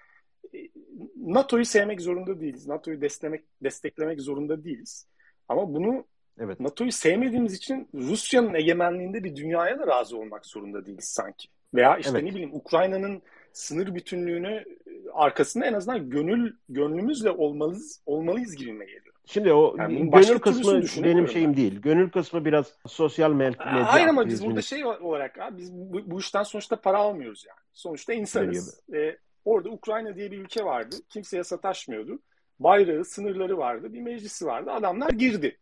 [1.16, 2.66] NATO'yu sevmek zorunda değiliz.
[2.66, 5.08] NATO'yu desteklemek, desteklemek zorunda değiliz.
[5.48, 6.04] Ama bunu
[6.38, 6.60] Evet.
[6.60, 11.48] NATO'yu sevmediğimiz için Rusya'nın egemenliğinde bir dünyaya da razı olmak zorunda değiliz sanki.
[11.74, 12.22] Veya işte Evet.
[12.22, 19.14] ne bileyim Ukrayna'nın sınır bütünlüğünü e, arkasında en azından gönül gönlümüzle olmalıyız olmalıyız gibime geliyor.
[19.26, 21.56] Şimdi o Yani gönül kısmı benim şeyim ben.
[21.56, 21.80] değil.
[21.80, 26.20] Gönül kısmı biraz sosyal medya Hayır ama biz burada şey olarak abi, biz bu, bu
[26.20, 27.58] işten sonuçta para almıyoruz yani.
[27.72, 28.80] Sonuçta insanız.
[28.88, 30.96] Ve orada Ukrayna diye bir ülke vardı.
[31.08, 32.18] Kimseye sataşmıyordu.
[32.58, 33.92] Bayrağı, sınırları vardı.
[33.92, 34.70] Bir meclisi vardı.
[34.70, 35.58] Adamlar girdi.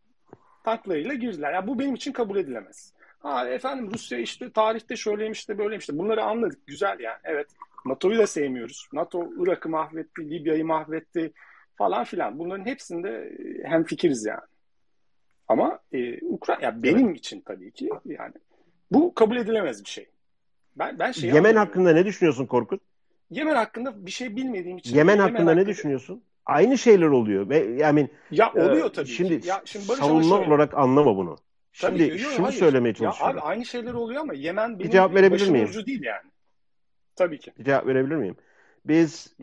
[0.64, 1.52] Tanklarıyla girdiler.
[1.52, 2.92] Ya bu benim için kabul edilemez.
[3.18, 6.66] Ha efendim Rusya işte tarihte şöyleymiş de böyleymiş de bunları anladık.
[6.66, 7.18] Güzel yani.
[7.24, 7.48] Evet.
[7.86, 8.88] NATO'yu da sevmiyoruz.
[8.92, 11.32] NATO Irak'ı mahvetti, Libya'yı mahvetti
[11.76, 12.38] falan filan.
[12.38, 13.32] Bunların hepsinde
[13.64, 14.40] hem fikiriz yani.
[15.48, 18.32] Ama e, Ukrayna ya benim için tabii ki yani
[18.90, 20.08] bu kabul edilemez bir şey.
[20.76, 22.82] Ben ben şeyi Yemen hakkında ne düşünüyorsun Korkut?
[23.30, 26.22] Yemen hakkında bir şey bilmediğim için Yemen hakkında ne hakkında- düşünüyorsun?
[26.46, 29.48] Aynı şeyler oluyor ve yani Ya oluyor e, tabii şimdi, ki.
[29.48, 31.36] Ya şimdi Barış savunma şöyle- olarak anlama bunu.
[31.80, 32.58] Tabii Şimdi yok, şunu hayır.
[32.58, 33.36] söylemeye Ya çalışıyorum.
[33.38, 35.68] abi aynı şeyler oluyor ama Yemen benim cevap verebilir miyim?
[35.86, 36.30] değil yani.
[37.18, 37.52] Tabii ki.
[37.58, 38.36] Bir cevap verebilir miyim?
[38.84, 39.36] Biz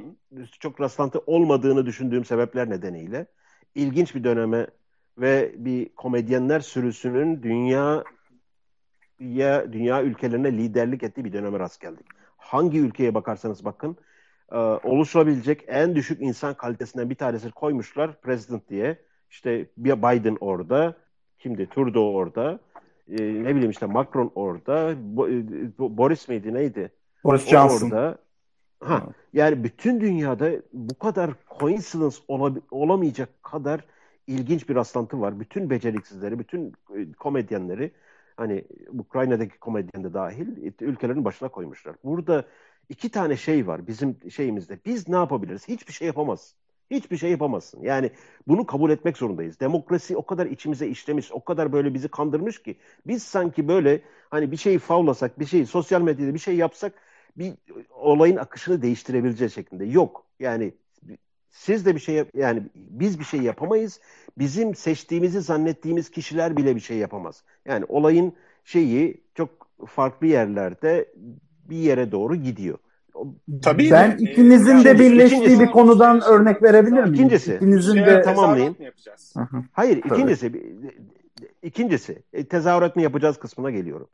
[0.60, 3.26] çok rastlantı olmadığını düşündüğüm sebepler nedeniyle
[3.76, 4.68] ilginç bir döneme
[5.18, 8.04] ve bir komedyenler sürüsünün dünya
[9.20, 12.06] ya dünya ülkelerine liderlik ettiği bir döneme rast geldik.
[12.38, 13.98] Hangi ülkeye bakarsanız bakın
[14.52, 19.00] e, oluşabilecek en düşük insan kalitesinden bir tanesini koymuşlar president diye.
[19.30, 20.98] İşte bir Biden orada,
[21.40, 21.70] kimdi?
[21.70, 22.60] Trudeau orada.
[23.10, 24.92] E, ne bileyim işte Macron orada.
[24.92, 26.92] Bo- e, Boris miydi neydi?
[27.26, 27.90] Boris Johnson.
[27.90, 28.18] orada.
[28.80, 29.04] Ha,
[29.34, 33.86] yani bütün dünyada bu kadar coincidence olab- olamayacak kadar
[34.28, 35.40] ilginç bir rastlantı var.
[35.40, 37.92] Bütün beceriksizleri, bütün e, komedyenleri
[38.38, 41.96] hani Ukrayna'daki komedyen de dahil e, ülkelerin başına koymuşlar.
[42.04, 42.46] Burada
[42.90, 44.80] iki tane şey var bizim şeyimizde.
[44.86, 45.68] Biz ne yapabiliriz?
[45.68, 46.58] Hiçbir şey yapamazsın.
[46.92, 47.82] Hiçbir şey yapamazsın.
[47.82, 48.12] Yani
[48.48, 49.60] bunu kabul etmek zorundayız.
[49.60, 54.52] Demokrasi o kadar içimize işlemiş, o kadar böyle bizi kandırmış ki biz sanki böyle hani
[54.52, 56.94] bir şeyi favlasak, bir şeyi sosyal medyada bir şey yapsak
[57.38, 57.54] bir
[57.90, 59.86] olayın akışını değiştirebileceği şeklinde.
[59.86, 60.26] Yok.
[60.40, 60.74] Yani
[61.50, 64.00] siz de bir şey yap yani biz bir şey yapamayız.
[64.38, 67.44] Bizim seçtiğimizi zannettiğimiz kişiler bile bir şey yapamaz.
[67.66, 68.34] Yani olayın
[68.64, 69.50] şeyi çok
[69.88, 71.10] farklı yerlerde
[71.70, 72.78] bir yere doğru gidiyor.
[73.62, 77.14] Tabii ben de, ikinizin de yani birleştiği ikincisi- bir konudan örnek verebilir miyim?
[77.14, 78.76] İkincisi- İkinizin Şeye de tamamlayayım.
[79.72, 80.14] Hayır, Tabii.
[80.16, 80.52] ikincisi
[81.64, 84.08] ikincisi e, tezahürat mı yapacağız kısmına geliyorum.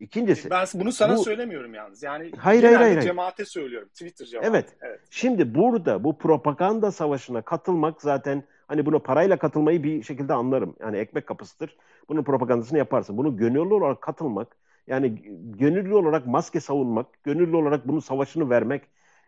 [0.00, 2.02] İkincisi Ben bunu sana bu- söylemiyorum yalnız.
[2.02, 3.00] Yani Hayır, hayır, hayır.
[3.00, 3.88] cemaate söylüyorum.
[3.88, 4.50] Twitter cemaati.
[4.50, 4.76] Evet.
[4.80, 5.00] evet.
[5.10, 10.76] Şimdi burada bu propaganda savaşına katılmak zaten hani buna parayla katılmayı bir şekilde anlarım.
[10.80, 11.76] Yani ekmek kapısıdır.
[12.08, 13.16] Bunun propagandasını yaparsın.
[13.16, 15.22] Bunu gönüllü olarak katılmak, yani
[15.58, 18.82] gönüllü olarak maske savunmak, gönüllü olarak bunun savaşını vermek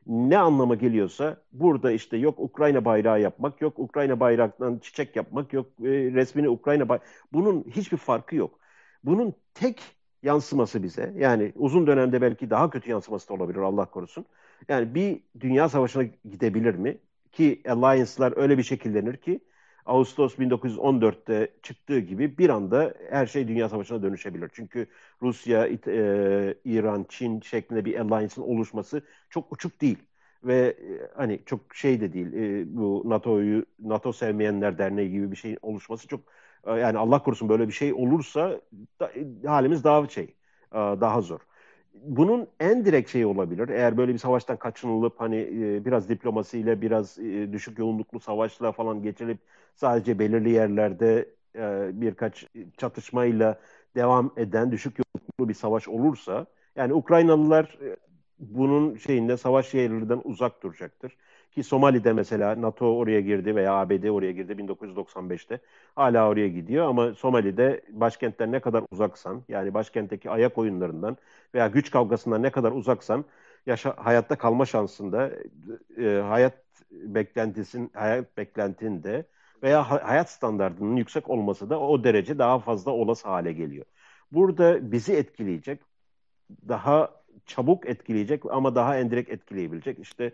[0.06, 5.66] ne anlama geliyorsa burada işte yok Ukrayna bayrağı yapmak, yok Ukrayna bayrağından çiçek yapmak, yok
[5.66, 6.98] e, resmini Ukrayna bay
[7.32, 8.58] bunun hiçbir farkı yok.
[9.04, 9.82] Bunun tek
[10.22, 14.26] yansıması bize yani uzun dönemde belki daha kötü yansıması da olabilir Allah korusun.
[14.68, 16.98] Yani bir dünya savaşına gidebilir mi?
[17.32, 19.40] Ki alliance'lar öyle bir şekillenir ki
[19.86, 24.50] Ağustos 1914'te çıktığı gibi bir anda her şey dünya savaşına dönüşebilir.
[24.54, 24.86] Çünkü
[25.22, 29.98] Rusya, e, İran, Çin şeklinde bir alliance'ın oluşması çok uçuk değil.
[30.44, 32.32] Ve e, hani çok şey de değil.
[32.32, 36.20] e, bu NATO'yu NATO sevmeyenler derneği gibi bir şeyin oluşması çok
[36.66, 38.60] yani Allah korusun böyle bir şey olursa
[39.00, 39.12] da-
[39.50, 40.24] halimiz daha şey
[40.72, 41.40] e, daha zor
[41.94, 43.68] bunun en direkt şeyi olabilir.
[43.68, 49.02] Eğer böyle bir savaştan kaçınılıp hani e, biraz diplomasiyle, biraz e, düşük yoğunluklu savaşla falan
[49.02, 49.38] geçirip
[49.74, 52.46] sadece belirli yerlerde e, birkaç
[52.76, 53.60] çatışmayla
[53.96, 56.46] devam eden düşük yoğunluklu bir savaş olursa
[56.76, 57.96] yani Ukraynalılar e,
[58.38, 61.16] bunun şeyinde savaş yerlerinden uzak duracaktır.
[61.50, 65.60] Ki Somali'de mesela NATO oraya girdi veya ABD oraya girdi 1995'te.
[65.94, 71.16] Hala oraya gidiyor ama Somali'de başkentten ne kadar uzaksan yani başkentteki ayak oyunlarından
[71.54, 73.24] veya güç kavgasından ne kadar uzaksan
[73.66, 75.30] yaşa, hayatta kalma şansında
[75.98, 76.54] e, hayat
[76.90, 79.26] beklentisin hayat beklentinde
[79.62, 83.86] veya ha- hayat standartının yüksek olması da o derece daha fazla olası hale geliyor.
[84.32, 85.80] Burada bizi etkileyecek,
[86.68, 90.32] daha çabuk etkileyecek ama daha endirekt etkileyebilecek işte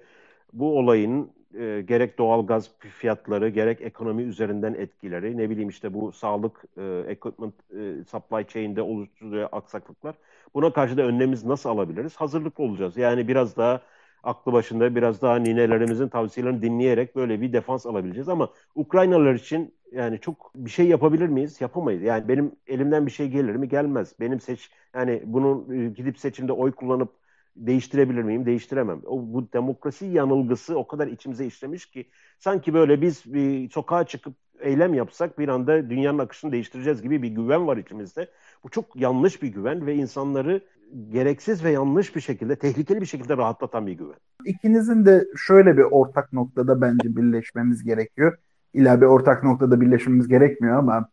[0.53, 6.13] bu olayın e, gerek doğal gaz fiyatları gerek ekonomi üzerinden etkileri ne bileyim işte bu
[6.13, 10.15] sağlık e, equipment e, supply chain'de oluşturuyor aksaklıklar.
[10.55, 12.17] Buna karşı da önlemimiz nasıl alabiliriz?
[12.17, 12.97] Hazırlıklı olacağız.
[12.97, 13.81] Yani biraz daha
[14.23, 20.21] aklı başında biraz daha ninelerimizin tavsiyelerini dinleyerek böyle bir defans alabileceğiz ama Ukraynalılar için yani
[20.21, 21.61] çok bir şey yapabilir miyiz?
[21.61, 22.03] Yapamayız.
[22.03, 23.69] Yani benim elimden bir şey gelir mi?
[23.69, 24.15] Gelmez.
[24.21, 27.13] Benim seç yani bunun e, gidip seçimde oy kullanıp
[27.57, 28.47] değiştirebilir miyim?
[28.47, 29.01] Değiştiremem.
[29.07, 34.35] O, bu demokrasi yanılgısı o kadar içimize işlemiş ki sanki böyle biz bir sokağa çıkıp
[34.61, 38.31] eylem yapsak bir anda dünyanın akışını değiştireceğiz gibi bir güven var içimizde.
[38.65, 40.61] Bu çok yanlış bir güven ve insanları
[41.09, 44.17] gereksiz ve yanlış bir şekilde, tehlikeli bir şekilde rahatlatan bir güven.
[44.45, 48.39] İkinizin de şöyle bir ortak noktada bence birleşmemiz gerekiyor.
[48.75, 51.09] İlla bir ortak noktada birleşmemiz gerekmiyor ama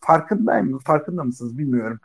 [0.00, 2.00] farkındayım, farkında mısınız bilmiyorum.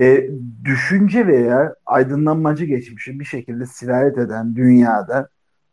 [0.00, 0.30] E,
[0.64, 5.28] düşünce veya aydınlanmacı geçmişi bir şekilde sirayet eden dünyada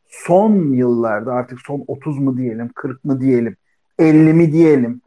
[0.07, 3.55] son yıllarda artık son 30 mu diyelim, 40 mı diyelim,
[3.99, 5.01] 50 mi diyelim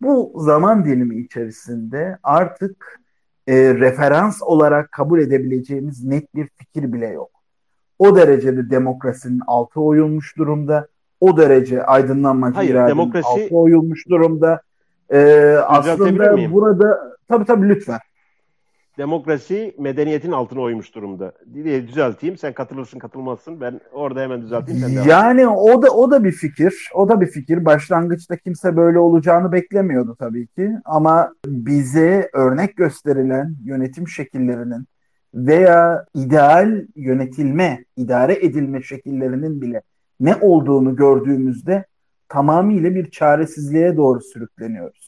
[0.00, 3.00] bu zaman dilimi içerisinde artık
[3.46, 7.30] e, referans olarak kabul edebileceğimiz net bir fikir bile yok.
[7.98, 10.88] O derecede demokrasinin altı oyulmuş durumda.
[11.20, 13.28] O derece aydınlanmacı Hayır, iradenin demokrasi...
[13.28, 14.60] altı oyulmuş durumda.
[15.10, 15.18] E,
[15.66, 17.98] aslında burada tabii tabii lütfen.
[18.98, 21.32] Demokrasi medeniyetin altına oymuş durumda.
[21.54, 22.36] Diye düzelteyim.
[22.36, 23.60] Sen katılırsın, katılmazsın.
[23.60, 24.80] Ben orada hemen düzelteyim.
[24.80, 25.02] Sen.
[25.02, 26.90] Yani o da o da bir fikir.
[26.94, 27.64] O da bir fikir.
[27.64, 30.70] Başlangıçta kimse böyle olacağını beklemiyordu tabii ki.
[30.84, 34.86] Ama bize örnek gösterilen yönetim şekillerinin
[35.34, 39.82] veya ideal yönetilme, idare edilme şekillerinin bile
[40.20, 41.84] ne olduğunu gördüğümüzde
[42.28, 45.05] tamamıyla bir çaresizliğe doğru sürükleniyoruz.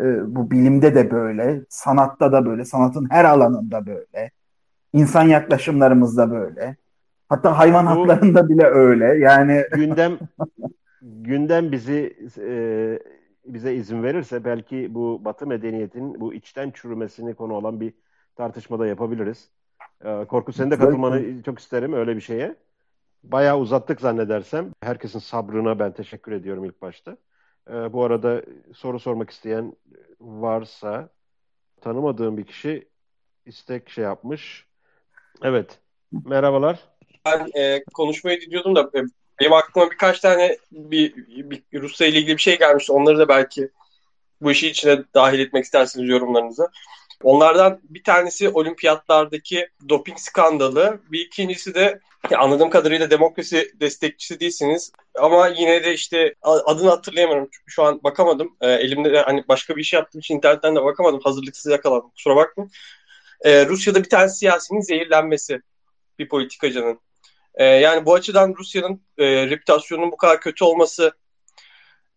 [0.00, 4.30] Ee, bu bilimde de böyle, sanatta da böyle, sanatın her alanında böyle.
[4.92, 6.76] İnsan yaklaşımlarımızda böyle.
[7.28, 9.04] Hatta hayvan Bu- haklarında bile öyle.
[9.04, 10.18] Yani gündem
[11.02, 12.98] gündem bizi e,
[13.46, 17.94] bize izin verirse belki bu Batı medeniyetinin bu içten çürümesini konu olan bir
[18.36, 19.50] tartışmada yapabiliriz.
[20.04, 22.54] E, Korku senin de katılmanı çok isterim öyle bir şeye.
[23.24, 24.66] Bayağı uzattık zannedersem.
[24.82, 27.16] Herkesin sabrına ben teşekkür ediyorum ilk başta.
[27.68, 28.42] E, bu arada
[28.74, 29.76] soru sormak isteyen
[30.20, 31.08] varsa
[31.80, 32.88] tanımadığım bir kişi
[33.46, 34.66] istek şey yapmış.
[35.42, 35.78] Evet.
[36.24, 36.78] Merhabalar.
[37.24, 39.02] Ben e, konuşmayı dinliyordum da e,
[39.40, 41.16] benim aklıma birkaç tane bir,
[41.50, 42.92] bir Rusya ile ilgili bir şey gelmişti.
[42.92, 43.70] Onları da belki
[44.40, 46.70] bu işi içine dahil etmek istersiniz yorumlarınıza.
[47.22, 51.00] Onlardan bir tanesi olimpiyatlardaki doping skandalı.
[51.12, 52.00] Bir ikincisi de
[52.36, 54.92] anladığım kadarıyla demokrasi destekçisi değilsiniz.
[55.14, 57.48] Ama yine de işte adını hatırlayamıyorum.
[57.52, 58.56] Çünkü Şu an bakamadım.
[58.60, 61.20] E, elimde de hani başka bir iş yaptığım için internetten de bakamadım.
[61.24, 62.10] Hazırlıksız yakalandım.
[62.10, 62.70] Kusura bakmayın.
[63.40, 65.60] E, Rusya'da bir tane siyasinin zehirlenmesi
[66.18, 67.00] bir politikacının.
[67.54, 71.12] Ee, yani bu açıdan Rusya'nın e, reputasyonunun bu kadar kötü olması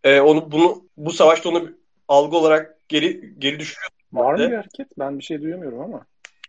[0.03, 1.69] e, onu bunu bu savaşta onu
[2.07, 4.00] algı olarak geri geri düşürüyor.
[4.13, 4.87] Var mı bir hareket?
[4.99, 6.01] Ben bir şey duyamıyorum ama.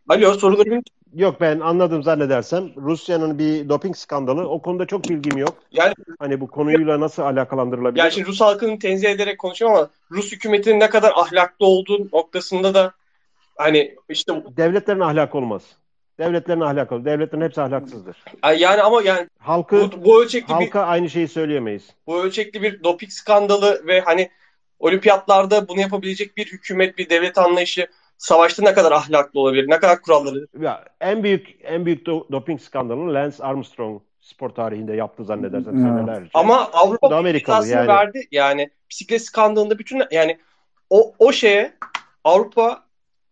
[0.09, 0.83] Alo sorularım
[1.15, 2.71] Yok ben anladım zannedersem.
[2.77, 4.49] Rusya'nın bir doping skandalı.
[4.49, 5.55] O konuda çok bilgim yok.
[5.73, 8.03] yani Hani bu konuyla nasıl alakalandırılabilir?
[8.03, 12.75] yani şimdi Rus halkını tenzih ederek konuşuyorum ama Rus hükümetinin ne kadar ahlaklı olduğu noktasında
[12.75, 12.93] da
[13.57, 15.63] hani işte Devletlerin ahlakı olmaz.
[16.19, 17.05] Devletlerin ahlakı olur.
[17.05, 18.17] Devletlerin hepsi ahlaksızdır.
[18.57, 21.91] yani ama yani Halkı bu, bu ölçekli bir halka aynı şeyi söyleyemeyiz.
[22.07, 24.31] bu ölçekli bir doping skandalı ve hani
[24.83, 27.87] olimpiyatlarda bunu yapabilecek bir hükümet, bir devlet anlayışı
[28.19, 29.71] savaşta ne kadar ahlaklı olabilir?
[29.71, 34.93] Ne kadar kuralları Ya en büyük en büyük do- doping skandalını Lance Armstrong spor tarihinde
[34.93, 35.85] yaptı zannedersem Evet.
[35.85, 36.31] senelerce.
[36.35, 37.89] Ama Avrupa Amerikalı yani.
[37.89, 38.29] verdi.
[38.31, 40.39] Yani bisiklet skandalında bütün yani
[40.91, 41.73] o o şeye
[42.25, 42.85] Avrupa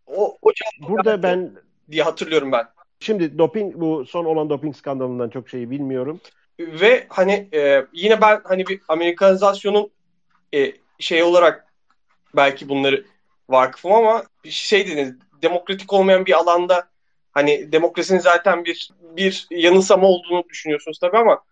[0.07, 0.51] o, o
[0.89, 1.53] Burada ben
[1.91, 2.67] diye hatırlıyorum ben.
[3.01, 6.21] şimdi doping bu son olan doping skandalından çok şeyi bilmiyorum.
[6.61, 9.91] Ve hani e, yine ben hani bir Amerikanizasyonun
[10.55, 11.67] e, şey olarak
[12.37, 13.05] belki bunları
[13.49, 16.89] vakıfım ama şey dediniz demokratik olmayan bir alanda
[17.33, 21.43] hani demokrasinin zaten bir bir yanılsama olduğunu düşünüyorsunuz tabii ama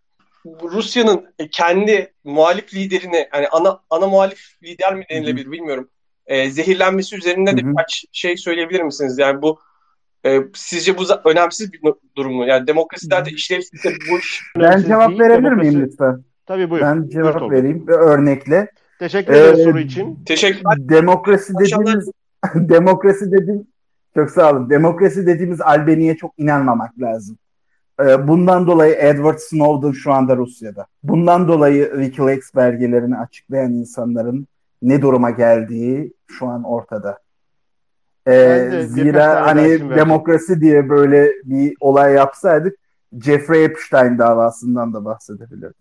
[0.62, 5.90] Rusya'nın kendi muhalif liderini hani ana ana muhalif lider mi denilebilir bilmiyorum.
[6.26, 7.70] E, zehirlenmesi üzerinde de Hı hı.
[7.70, 9.18] birkaç şey söyleyebilir misiniz?
[9.18, 9.60] Yani bu
[10.26, 11.80] e, sizce bu za- önemsiz bir
[12.16, 12.46] durum mu?
[12.46, 16.24] Yani demokrasilerde işlevsizse bu iş ben cevap verebilir miyim lütfen?
[16.46, 16.82] Tabii buyur.
[16.82, 17.56] Ben Buyur cevap Tolga.
[17.56, 18.68] vereyim bir örnekle.
[18.98, 20.18] Teşekkür ederim Ee, soru için.
[20.26, 20.74] teşekkürler.
[20.78, 22.10] Demokrasi dediğimiz
[22.54, 23.66] demokrasi dediğim
[24.14, 24.70] çok sağ olun.
[24.70, 27.38] Demokrasi dediğimiz albeniye çok inanmamak lazım.
[28.00, 30.86] Ee, Bundan dolayı Edward Snowden şu anda Rusya'da.
[31.02, 34.46] Bundan dolayı WikiLeaks belgelerini açıklayan insanların
[34.82, 37.18] ne duruma geldiği şu an ortada.
[38.26, 38.32] Ee,
[38.72, 39.96] de zira hani dersim verdim.
[39.96, 42.76] demokrasi diye böyle bir olay yapsaydık
[43.22, 45.76] Jeffrey Epstein davasından da bahsedebilirdik.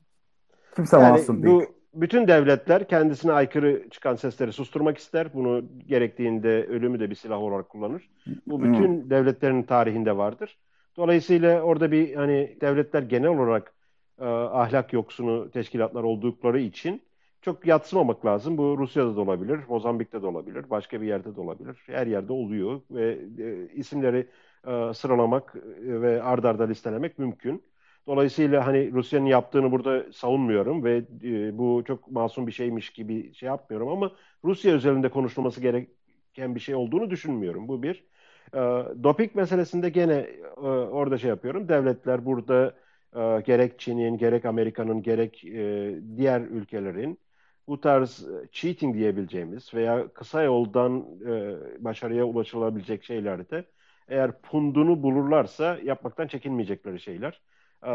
[0.76, 1.55] Kimse Yani masum değil.
[1.55, 5.34] bu bütün devletler kendisine aykırı çıkan sesleri susturmak ister.
[5.34, 8.10] Bunu gerektiğinde ölümü de bir silah olarak kullanır.
[8.48, 10.58] Bu bütün devletlerin tarihinde vardır.
[10.98, 13.74] Dolayısıyla orada bir hani devletler genel olarak
[14.20, 17.02] e, ahlak yoksunu teşkilatlar oldukları için
[17.41, 18.58] çok yatsımamak lazım.
[18.58, 21.78] Bu Rusya'da da olabilir, Mozambik'te de olabilir, başka bir yerde de olabilir.
[21.86, 24.28] Her yerde oluyor ve e, isimleri
[24.68, 27.64] e, sıralamak ve ard arda listelemek mümkün.
[28.08, 33.47] Dolayısıyla hani Rusya'nın yaptığını burada savunmuyorum ve e, bu çok masum bir şeymiş gibi şey
[33.47, 34.12] yapmıyorum ama
[34.43, 37.68] Rusya özelinde konuşulması gereken bir şey olduğunu düşünmüyorum.
[37.68, 38.05] Bu bir.
[38.53, 38.58] E,
[39.03, 40.14] doping meselesinde gene
[40.58, 41.70] e, orada şey yapıyorum.
[41.70, 42.76] Devletler burada
[43.16, 47.20] e, gerek Çin'in, gerek Amerika'nın, gerek e, diğer ülkelerin
[47.68, 53.66] bu tarz e, cheating diyebileceğimiz veya kısa yoldan e, başarıya ulaşılabilecek şeylerde
[54.08, 57.41] eğer pundunu bulurlarsa yapmaktan çekinmeyecekleri şeyler.
[57.86, 57.92] E,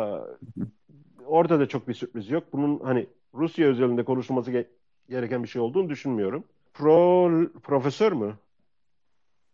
[1.26, 2.44] orada da çok bir sürpriz yok.
[2.52, 4.66] Bunun hani Rusya özelinde konuşulması ge-
[5.10, 6.44] gereken bir şey olduğunu düşünmüyorum.
[6.74, 7.30] Pro
[7.62, 8.34] profesör mü?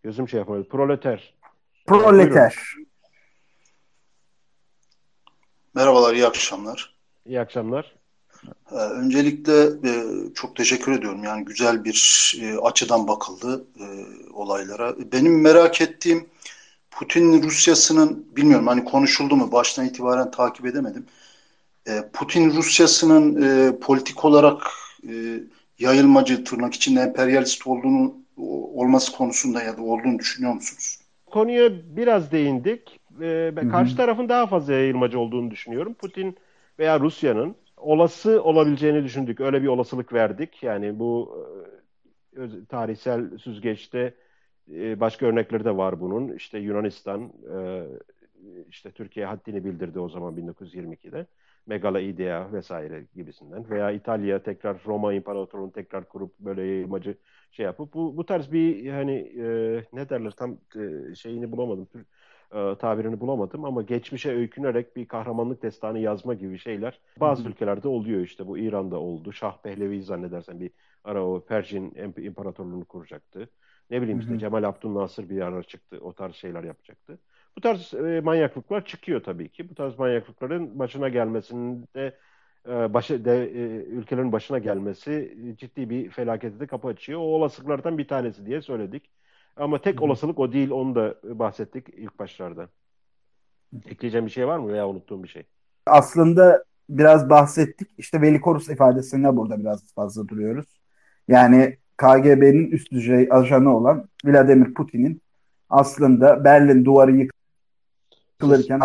[0.02, 0.68] Gözüm şey yapmadı.
[0.68, 1.34] Proleter.
[1.86, 2.54] Proleter.
[5.74, 6.94] Merhabalar, iyi akşamlar.
[7.26, 7.94] İyi akşamlar.
[8.72, 10.04] Ee, öncelikle e,
[10.34, 11.24] çok teşekkür ediyorum.
[11.24, 13.86] Yani güzel bir e, açıdan bakıldı e,
[14.32, 14.94] olaylara.
[15.12, 16.26] Benim merak ettiğim
[16.90, 21.06] Putin Rusyası'nın, bilmiyorum hani konuşuldu mu, baştan itibaren takip edemedim.
[21.86, 24.62] E, Putin Rusyası'nın e, politik olarak
[25.08, 25.40] e,
[25.78, 28.14] yayılmacı, tırnak içinde emperyalist olduğunu
[28.74, 30.98] olması konusunda ya da olduğunu düşünüyor musunuz?
[31.26, 33.00] Konuya biraz değindik.
[33.20, 35.94] Ee, ben karşı tarafın daha fazla yayılmacı olduğunu düşünüyorum.
[35.94, 36.36] Putin
[36.78, 39.40] veya Rusya'nın olası olabileceğini düşündük.
[39.40, 40.62] Öyle bir olasılık verdik.
[40.62, 41.44] Yani bu
[42.36, 44.14] e, tarihsel süzgeçte
[44.74, 46.32] e, başka örnekleri de var bunun.
[46.32, 47.84] İşte Yunanistan, e,
[48.68, 51.26] işte Türkiye haddini bildirdi o zaman 1922'de.
[51.66, 53.70] Megala Idea vesaire gibisinden.
[53.70, 57.18] Veya İtalya tekrar Roma İmparatorluğu'nu tekrar kurup böyle yayılmacı
[57.50, 59.44] şey yapıp bu, bu tarz bir hani e,
[59.92, 61.88] ne derler tam e, şeyini bulamadım.
[62.52, 67.50] E, tabirini bulamadım ama geçmişe öykünerek bir kahramanlık destanı yazma gibi şeyler bazı Hı-hı.
[67.52, 68.46] ülkelerde oluyor işte.
[68.46, 69.32] Bu İran'da oldu.
[69.32, 70.70] Şah Pehlevi zannedersen bir
[71.04, 73.50] ara o Perşin İmparatorluğunu kuracaktı.
[73.90, 74.38] Ne bileyim işte Hı-hı.
[74.38, 75.98] Cemal Abdülnasır bir ara çıktı.
[76.00, 77.18] O tarz şeyler yapacaktı.
[77.56, 79.68] Bu tarz e, manyaklıklar çıkıyor tabii ki.
[79.70, 82.18] Bu tarz manyaklıkların başına gelmesinde
[82.68, 87.20] e, başı, de, e, ülkelerin başına gelmesi ciddi bir felakete de kapı açıyor.
[87.20, 89.10] O olasılıklardan bir tanesi diye söyledik.
[89.56, 90.04] Ama tek Hı.
[90.04, 90.70] olasılık o değil.
[90.70, 92.68] Onu da bahsettik ilk başlarda.
[93.86, 95.42] Ekleyeceğim bir şey var mı veya unuttuğum bir şey?
[95.86, 97.88] Aslında biraz bahsettik.
[97.98, 100.66] İşte Veli Korus ifadesinde burada biraz fazla duruyoruz.
[101.28, 105.22] Yani KGB'nin üst düzey ajanı olan Vladimir Putin'in
[105.70, 107.28] aslında Berlin duvarı
[108.40, 108.80] yıkılırken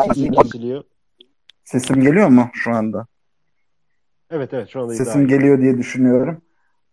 [1.63, 3.07] Ses, sesim geliyor mu şu anda?
[4.31, 6.41] Evet evet şu anda sesim geliyor diye düşünüyorum.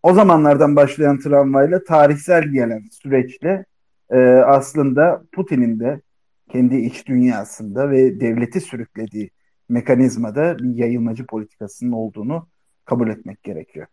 [0.03, 3.65] O zamanlardan başlayan travmayla tarihsel gelen süreçle
[4.11, 6.01] e, aslında Putin'in de
[6.49, 9.31] kendi iç dünyasında ve devleti sürüklediği
[9.69, 12.49] mekanizmada bir yayılmacı politikasının olduğunu
[12.85, 13.87] kabul etmek gerekiyor.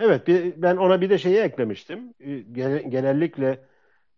[0.00, 2.14] Evet ben ona bir de şeyi eklemiştim.
[2.90, 3.58] Genellikle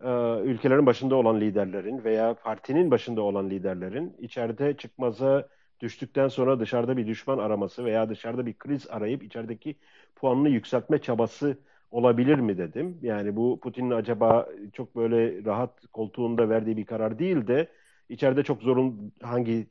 [0.05, 0.11] e,
[0.45, 5.49] ülkelerin başında olan liderlerin veya partinin başında olan liderlerin içeride çıkmaza
[5.81, 9.77] düştükten sonra dışarıda bir düşman araması veya dışarıda bir kriz arayıp içerideki
[10.17, 11.59] puanını yükseltme çabası
[11.91, 12.99] olabilir mi dedim.
[13.03, 17.69] Yani bu Putin'in acaba çok böyle rahat koltuğunda verdiği bir karar değil de
[18.09, 19.67] içeride çok zorun hangi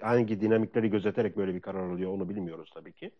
[0.00, 3.10] hangi dinamikleri gözeterek böyle bir karar alıyor onu bilmiyoruz tabii ki.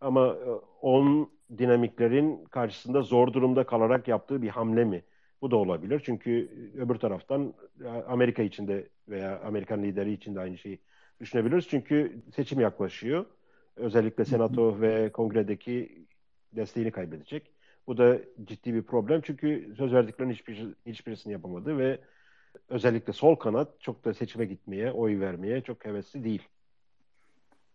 [0.00, 0.50] Ama e,
[0.82, 5.02] on dinamiklerin karşısında zor durumda kalarak yaptığı bir hamle mi?
[5.42, 6.02] Bu da olabilir.
[6.04, 10.78] Çünkü öbür taraftan e, Amerika içinde veya Amerikan lideri için de aynı şeyi
[11.20, 11.68] düşünebiliriz.
[11.68, 13.26] Çünkü seçim yaklaşıyor.
[13.76, 16.06] Özellikle senato ve kongredeki
[16.52, 17.52] desteğini kaybedecek.
[17.86, 19.20] Bu da ciddi bir problem.
[19.24, 22.00] Çünkü söz verdiklerinin hiçbir, hiçbirisini yapamadı ve
[22.68, 26.42] özellikle sol kanat çok da seçime gitmeye, oy vermeye çok hevesli değil.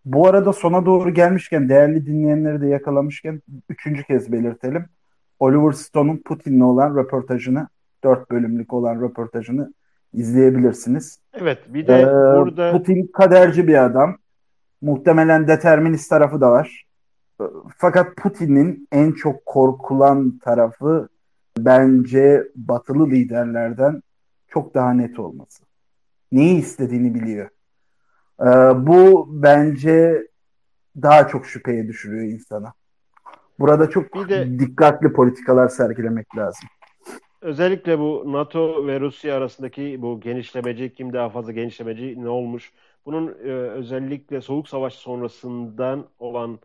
[0.05, 4.85] Bu arada sona doğru gelmişken, değerli dinleyenleri de yakalamışken üçüncü kez belirtelim.
[5.39, 7.67] Oliver Stone'un Putin'le olan röportajını,
[8.03, 9.73] dört bölümlük olan röportajını
[10.13, 11.19] izleyebilirsiniz.
[11.33, 12.71] Evet, bir de ee, burada...
[12.71, 14.17] Putin kaderci bir adam.
[14.81, 16.85] Muhtemelen determinist tarafı da var.
[17.77, 21.09] Fakat Putin'in en çok korkulan tarafı
[21.57, 24.01] bence batılı liderlerden
[24.47, 25.63] çok daha net olması.
[26.31, 27.49] Neyi istediğini biliyor.
[28.41, 28.45] Ee,
[28.87, 30.27] bu bence
[31.01, 32.73] daha çok şüpheye düşürüyor insana.
[33.59, 36.69] Burada çok bir de, dikkatli politikalar sergilemek lazım.
[37.41, 42.73] Özellikle bu NATO ve Rusya arasındaki bu genişlemeci, kim daha fazla genişlemeci ne olmuş?
[43.05, 46.59] Bunun e, özellikle Soğuk Savaş sonrasından olan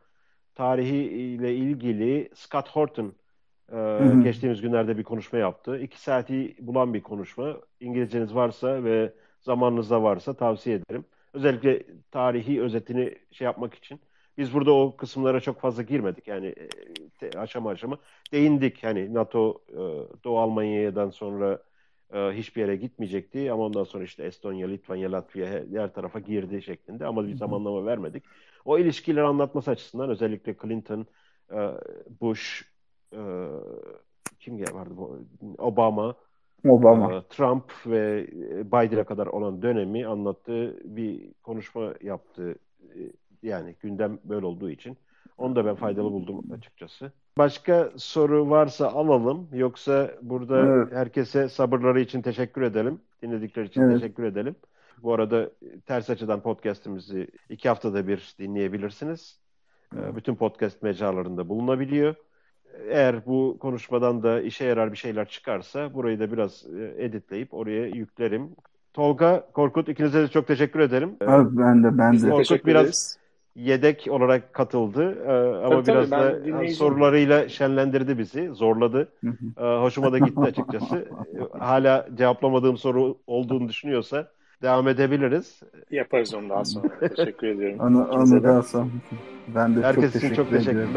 [0.54, 3.12] tarihi ile ilgili Scott Horton
[3.72, 4.22] e, hı hı.
[4.22, 5.78] geçtiğimiz günlerde bir konuşma yaptı.
[5.78, 7.56] İki saati bulan bir konuşma.
[7.80, 11.04] İngilizceniz varsa ve zamanınızda varsa tavsiye ederim.
[11.37, 14.01] Özellikle tarihi özetini şey yapmak için.
[14.39, 16.28] Biz burada o kısımlara çok fazla girmedik.
[16.28, 16.55] Yani
[17.22, 17.99] e, aşama aşama
[18.32, 18.84] değindik.
[18.84, 19.76] Hani NATO e,
[20.24, 21.62] Doğu Almanya'dan sonra
[22.12, 26.62] e, hiçbir yere gitmeyecekti ama ondan sonra işte Estonya, Litvanya, Latvia her, her tarafa girdi
[26.62, 28.24] şeklinde ama bir zamanlama vermedik.
[28.64, 31.07] O ilişkileri anlatması açısından özellikle Clinton,
[31.53, 31.59] e,
[32.20, 32.64] Bush,
[34.41, 35.18] kim vardı bu?
[35.59, 36.14] Obama,
[36.70, 37.14] Obama.
[37.14, 38.26] e, Trump ve
[38.64, 42.54] Biden'a kadar olan dönemi anlattığı bir konuşma yaptı.
[42.82, 43.00] E,
[43.42, 44.96] Yani gündem böyle olduğu için.
[45.38, 47.12] Onu da ben faydalı buldum açıkçası.
[47.38, 49.48] Başka soru varsa alalım.
[49.52, 50.92] Yoksa burada Evet.
[50.92, 53.00] herkese sabırları için teşekkür edelim.
[53.22, 54.00] Dinledikleri için Evet.
[54.00, 54.56] teşekkür edelim.
[55.02, 55.50] Bu arada
[55.86, 59.40] Ters Açıdan podcastimizi iki haftada bir dinleyebilirsiniz.
[59.96, 62.14] E, Bütün podcast mecralarında bulunabiliyor.
[62.90, 67.86] Eğer bu konuşmadan da işe yarar bir şeyler çıkarsa burayı da biraz e, editleyip oraya
[67.86, 68.48] yüklerim.
[68.94, 71.08] Tolga, Korkut ikinize de çok teşekkür ederim.
[71.20, 72.30] E, Evet, ben de ben de.
[72.30, 73.18] Korkut biraz- ederiz.
[73.56, 75.30] Yedek olarak katıldı e,
[75.66, 76.74] ama Tabii, tabii, biraz ben da dinleyeceğim.
[76.74, 79.08] sorularıyla şenlendirdi bizi, zorladı.
[79.58, 80.96] E, Hoşuma da gitti açıkçası.
[81.54, 84.28] E, Hala cevaplamadığım soru olduğunu düşünüyorsa
[84.62, 85.60] devam edebiliriz.
[85.90, 86.88] Yaparız onu daha sonra.
[87.16, 87.78] Teşekkür ediyorum.
[87.80, 88.42] Onu, onu de.
[88.42, 88.86] da sonra.
[89.54, 90.90] Ben de Herkes çok için teşekkür çok ediyorum.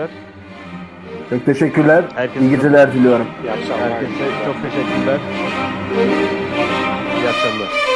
[1.30, 2.04] Çok teşekkürler.
[2.16, 3.28] Herkese İyi geceler diliyorum.
[3.44, 3.92] İyi akşamlar.
[3.92, 5.20] Herkese çok teşekkürler.
[7.18, 7.89] İyi akşamlar.